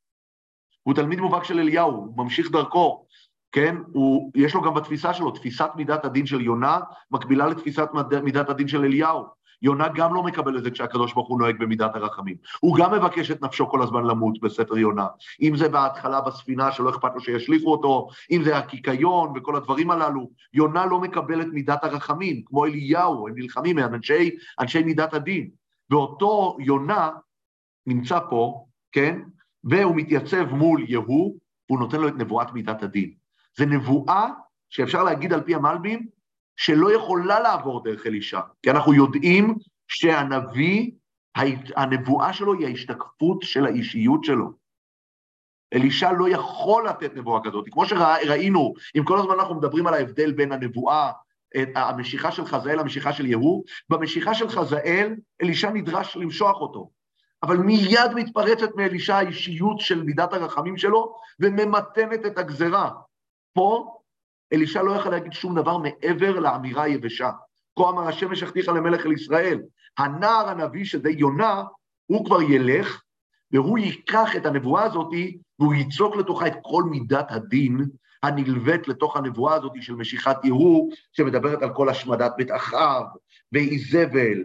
[0.83, 3.05] הוא תלמיד מובהק של אליהו, הוא ממשיך דרכו,
[3.51, 3.75] כן?
[3.93, 6.79] הוא, יש לו גם בתפיסה שלו, תפיסת מידת הדין של יונה
[7.11, 7.87] מקבילה לתפיסת
[8.23, 9.38] מידת הדין של אליהו.
[9.61, 12.35] יונה גם לא מקבל את זה כשהקדוש ברוך הוא נוהג במידת הרחמים.
[12.59, 15.07] הוא גם מבקש את נפשו כל הזמן למות בספר יונה.
[15.41, 20.29] אם זה בהתחלה בספינה שלא אכפת לו שישליכו אותו, אם זה הקיקיון וכל הדברים הללו,
[20.53, 24.29] יונה לא מקבל את מידת הרחמים, כמו אליהו, הם נלחמים, הם אנשי,
[24.59, 25.49] אנשי מידת הדין.
[25.89, 27.09] ואותו יונה
[27.87, 29.19] נמצא פה, כן?
[29.63, 31.35] והוא מתייצב מול יהוא,
[31.69, 33.11] והוא נותן לו את נבואת מידת הדין.
[33.57, 34.29] זו נבואה
[34.69, 36.07] שאפשר להגיד על פי המלבים,
[36.59, 39.55] שלא יכולה לעבור דרך אלישע, כי אנחנו יודעים
[39.87, 40.91] שהנביא,
[41.75, 44.51] הנבואה שלו היא ההשתקפות של האישיות שלו.
[45.73, 47.65] אלישע לא יכול לתת נבואה כזאת.
[47.71, 51.11] כמו שראינו, אם כל הזמן אנחנו מדברים על ההבדל בין הנבואה,
[51.75, 56.89] המשיכה של חזאל למשיכה של יהוא, במשיכה של חזאל, אלישע נדרש למשוח אותו.
[57.43, 62.91] אבל מיד מתפרצת מאלישע האישיות של מידת הרחמים שלו, וממתנת את הגזרה.
[63.53, 63.98] פה
[64.53, 67.31] אלישע לא יכול להגיד שום דבר מעבר לאמירה היבשה.
[67.79, 69.61] כה אמר השם משכתיך למלך אל ישראל.
[69.97, 71.63] הנער הנביא, שזה יונה,
[72.05, 73.01] הוא כבר ילך,
[73.51, 75.07] והוא ייקח את הנבואה הזאת,
[75.59, 77.85] והוא ייצוק לתוכה את כל מידת הדין
[78.23, 83.03] הנלווית לתוך הנבואה הזאת של משיכת יהוא, שמדברת על כל השמדת בית אחאב,
[83.51, 84.43] ואיזבל,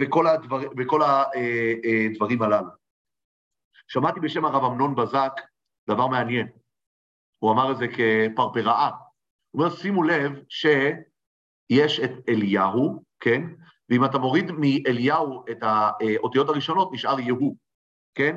[0.00, 2.68] וכל, הדבר, וכל הדברים הללו.
[3.88, 5.32] שמעתי בשם הרב אמנון בזק
[5.88, 6.46] דבר מעניין.
[7.38, 8.90] הוא אמר את זה כפרפראה.
[9.50, 13.42] הוא אומר, שימו לב שיש את אליהו, כן?
[13.88, 17.56] ואם אתה מוריד מאליהו את האותיות הראשונות, נשאר יהוא,
[18.14, 18.36] כן?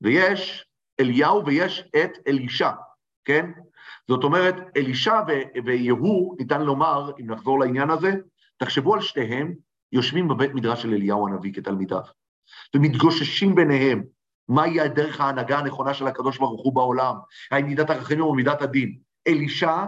[0.00, 0.66] ויש
[1.00, 2.70] אליהו ויש את אלישע,
[3.24, 3.50] כן?
[4.08, 5.20] זאת אומרת, אלישע
[5.64, 8.12] ויהוא, ניתן לומר, אם נחזור לעניין הזה,
[8.56, 9.54] תחשבו על שתיהם,
[9.92, 12.00] יושבים בבית מדרש של אליהו הנביא כתלמידיו,
[12.76, 14.02] ומתגוששים ביניהם,
[14.48, 17.14] מהי הדרך ההנהגה הנכונה של הקדוש ברוך הוא בעולם,
[17.50, 18.98] האם מידת הרחמים או מידת הדין.
[19.28, 19.84] אלישע,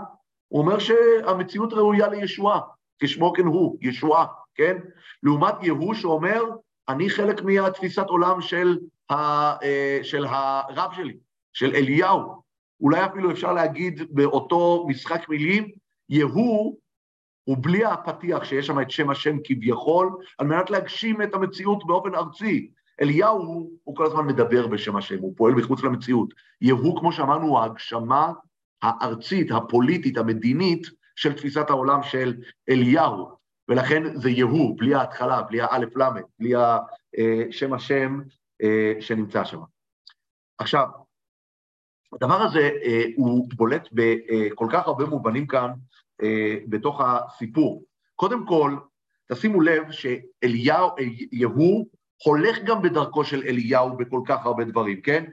[0.51, 2.61] הוא אומר שהמציאות ראויה לישועה,
[3.03, 4.76] כשמו כן הוא, ישועה, כן?
[5.22, 6.42] לעומת יהוא שאומר,
[6.88, 8.78] אני חלק מהתפיסת עולם של,
[9.11, 9.14] ה,
[9.64, 11.16] אה, של הרב שלי,
[11.53, 12.42] של אליהו.
[12.80, 15.70] אולי אפילו אפשר להגיד באותו משחק מילים,
[16.09, 16.76] יהוא
[17.44, 22.14] הוא בלי הפתיח שיש שם את שם השם כביכול, על מנת להגשים את המציאות באופן
[22.14, 22.70] ארצי.
[23.01, 26.34] אליהו, הוא כל הזמן מדבר בשם השם, הוא פועל מחוץ למציאות.
[26.61, 28.32] יהוא, כמו שאמרנו, הוא ההגשמה
[28.83, 32.35] הארצית, הפוליטית, המדינית, של תפיסת העולם של
[32.68, 33.28] אליהו.
[33.68, 36.53] ולכן זה יהוא, בלי ההתחלה, בלי האלף למד, בלי
[37.51, 38.20] שם השם
[38.62, 39.61] אה, שנמצא שם.
[40.59, 40.87] עכשיו,
[42.12, 45.70] הדבר הזה אה, הוא בולט בכל כך הרבה מובנים כאן
[46.22, 47.85] אה, בתוך הסיפור.
[48.16, 48.76] קודם כל,
[49.33, 50.91] תשימו לב שאליהו,
[51.33, 51.87] יהוא,
[52.24, 55.24] הולך גם בדרכו של אליהו בכל כך הרבה דברים, כן?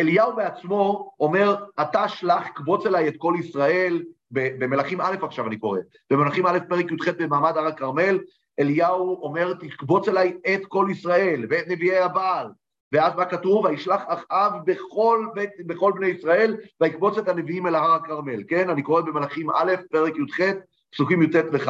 [0.00, 5.78] אליהו בעצמו אומר, אתה שלח, קבוץ אליי את כל ישראל, במלכים א' עכשיו אני קורא,
[6.10, 8.18] במלכים א' פרק י"ח במעמד הר הכרמל,
[8.60, 12.46] אליהו אומר, תקבוץ אליי את כל ישראל ואת נביאי הבעל,
[12.92, 13.64] ואז מה כתוב?
[13.64, 15.26] וישלח אחאב בכל,
[15.66, 18.70] בכל בני ישראל, ויקבוץ את הנביאים אל הר הכרמל, כן?
[18.70, 20.44] אני קורא במלאכים א', פרק י"ח,
[20.92, 21.68] פסוקים י"ט וכ'.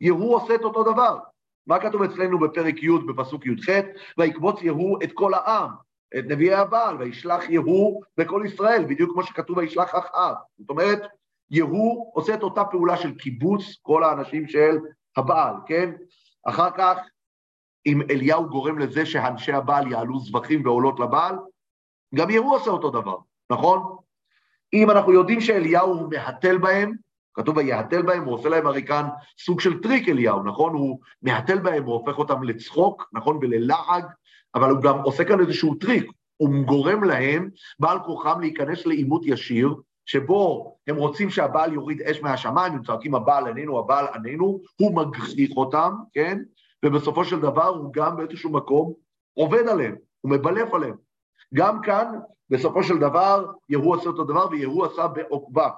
[0.00, 1.18] יהוא עושה את אותו דבר.
[1.66, 3.68] מה כתוב אצלנו בפרק י' בפסוק י"ח?
[4.18, 5.70] ויקבוץ יהוא את כל העם,
[6.18, 10.34] את נביאי הבעל, וישלח יהוא בכל ישראל, בדיוק כמו שכתוב וישלח אחאב.
[10.58, 11.02] זאת אומרת,
[11.50, 14.78] יהוא עושה את אותה פעולה של קיבוץ כל האנשים של
[15.16, 15.92] הבעל, כן?
[16.46, 16.98] אחר כך
[17.86, 21.34] אם אליהו גורם לזה שאנשי הבעל יעלו זבחים ועולות לבעל,
[22.14, 23.16] גם יהוא עושה אותו דבר,
[23.50, 23.96] נכון?
[24.72, 26.92] אם אנחנו יודעים שאליהו מהתל בהם,
[27.34, 29.08] כתוב ויהתל בהם, הוא עושה להם הרי כאן
[29.38, 30.72] סוג של טריק אליהו, נכון?
[30.72, 33.36] הוא מהתל בהם, הוא הופך אותם לצחוק, נכון?
[33.36, 34.04] וללעג,
[34.54, 39.74] אבל הוא גם עושה כאן איזשהו טריק, הוא גורם להם, בעל כוחם, להיכנס לעימות ישיר,
[40.06, 45.50] שבו הם רוצים שהבעל יוריד אש מהשמיים, הם צועקים הבעל עננו, הבעל עננו, הוא מגחיך
[45.56, 46.38] אותם, כן?
[46.84, 48.92] ובסופו של דבר הוא גם באיזשהו מקום
[49.34, 50.94] עובד עליהם, הוא מבלף עליהם.
[51.54, 52.12] גם כאן,
[52.50, 55.70] בסופו של דבר, יהוא עשה אותו דבר ויהוא עשה בעוקבה.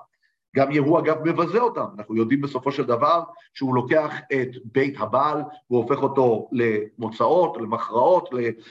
[0.57, 3.23] גם יהוא אגב מבזה אותם, אנחנו יודעים בסופו של דבר
[3.55, 8.29] שהוא לוקח את בית הבעל והופך אותו למוצאות, למכרעות,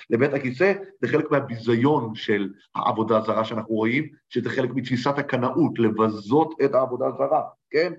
[0.10, 6.54] לבית הכיסא, זה חלק מהביזיון של העבודה הזרה שאנחנו רואים, שזה חלק מתפיסת הקנאות, לבזות
[6.66, 7.94] את העבודה הזרה, כן?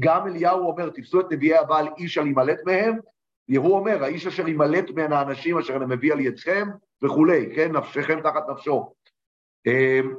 [0.00, 2.98] גם אליהו אומר, תפסו את נביאי הבעל איש על ימלט מהם,
[3.48, 6.68] יהוא אומר, האיש אשר ימלט מן האנשים אשר אני מביא על ידכם
[7.02, 8.92] וכולי, כן, נפשכם תחת נפשו.
[9.66, 10.14] אמ,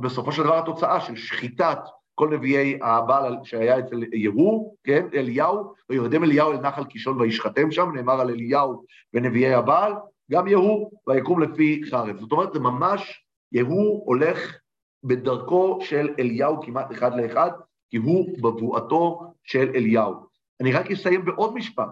[0.00, 1.78] בסופו של דבר התוצאה של שחיטת
[2.20, 7.90] כל נביאי הבעל שהיה אצל יהוא, כן, אליהו, וירדם אליהו אל נחל קישון וישחטם שם,
[7.94, 9.92] נאמר על אליהו ונביאי הבעל,
[10.30, 12.20] גם יהוא, ויקום לפי חרב.
[12.20, 14.56] זאת אומרת, זה ממש, יהוא הולך
[15.04, 17.50] בדרכו של אליהו כמעט אחד לאחד,
[17.90, 20.14] כי הוא בבואתו של אליהו.
[20.60, 21.88] אני רק אסיים בעוד משפט.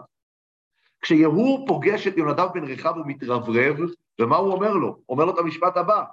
[1.02, 3.76] כשיהוא פוגש את יונדב בן רחב הוא מתרברב,
[4.20, 4.96] ומה הוא אומר לו?
[5.08, 6.04] אומר לו את המשפט הבא.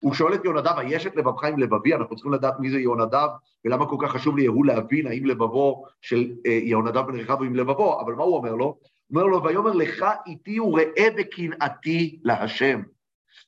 [0.00, 1.94] הוא שואל את יונדב, היש את לבבך עם לבבי?
[1.94, 3.28] אנחנו צריכים לדעת מי זה יונדב,
[3.64, 7.54] ולמה כל כך חשוב ליהוא להבין האם לבבו של אה, יונדב בן רחב הוא עם
[7.54, 8.64] לבבו, אבל מה הוא אומר לו?
[8.64, 8.76] הוא
[9.10, 12.80] אומר לו, ויאמר לך איתי וראה בקנאתי להשם.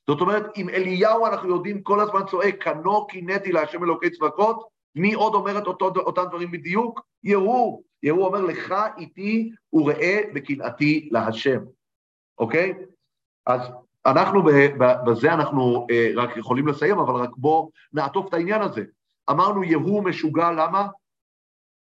[0.07, 5.13] זאת אומרת, אם אליהו אנחנו יודעים כל הזמן צועק, קנו קינאתי להשם אלוקי צבקות, מי
[5.13, 7.01] עוד אומר את אותו, אותם דברים בדיוק?
[7.23, 7.83] יהוא.
[8.03, 11.59] יהוא אומר, לך איתי וראה בקנאתי להשם,
[12.37, 12.73] אוקיי?
[13.45, 13.61] אז
[14.05, 14.43] אנחנו
[15.05, 18.83] בזה אנחנו רק יכולים לסיים, אבל רק בואו נעטוף את העניין הזה.
[19.29, 20.87] אמרנו יהוא משוגע, למה?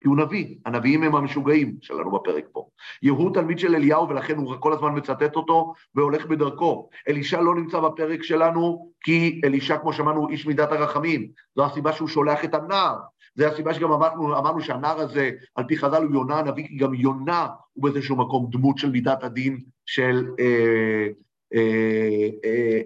[0.01, 2.69] כי הוא נביא, הנביאים הם המשוגעים שלנו בפרק פה.
[3.03, 6.89] יהוא תלמיד של אליהו ולכן הוא כל הזמן מצטט אותו והולך בדרכו.
[7.09, 11.29] אלישע לא נמצא בפרק שלנו כי אלישע, כמו שאמרנו, הוא איש מידת הרחמים.
[11.57, 12.97] זו הסיבה שהוא שולח את הנער.
[13.35, 16.95] זו הסיבה שגם אמרנו, אמרנו שהנער הזה, על פי חז"ל הוא יונה הנביא, כי גם
[16.95, 21.09] יונה הוא באיזשהו מקום דמות של מידת הדין של אה, אה, אה,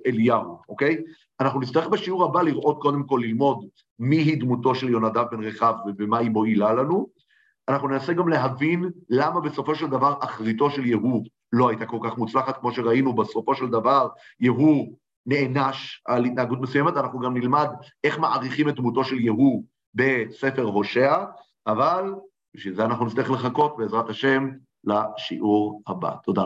[0.06, 0.96] אליהו, אוקיי?
[1.40, 3.66] אנחנו נצטרך בשיעור הבא לראות, קודם כל ללמוד
[3.98, 7.08] מיהי דמותו של יונדב בן רחב ובמה היא מועילה לנו.
[7.68, 12.18] אנחנו ננסה גם להבין למה בסופו של דבר אחריתו של יהוא לא הייתה כל כך
[12.18, 14.08] מוצלחת, כמו שראינו, בסופו של דבר
[14.40, 14.96] יהוא
[15.26, 17.68] נענש על התנהגות מסוימת, אנחנו גם נלמד
[18.04, 21.24] איך מעריכים את דמותו של יהוא בספר הושע,
[21.66, 22.14] אבל
[22.56, 24.48] בשביל זה אנחנו נצטרך לחכות בעזרת השם
[24.84, 26.10] לשיעור הבא.
[26.24, 26.40] תודה.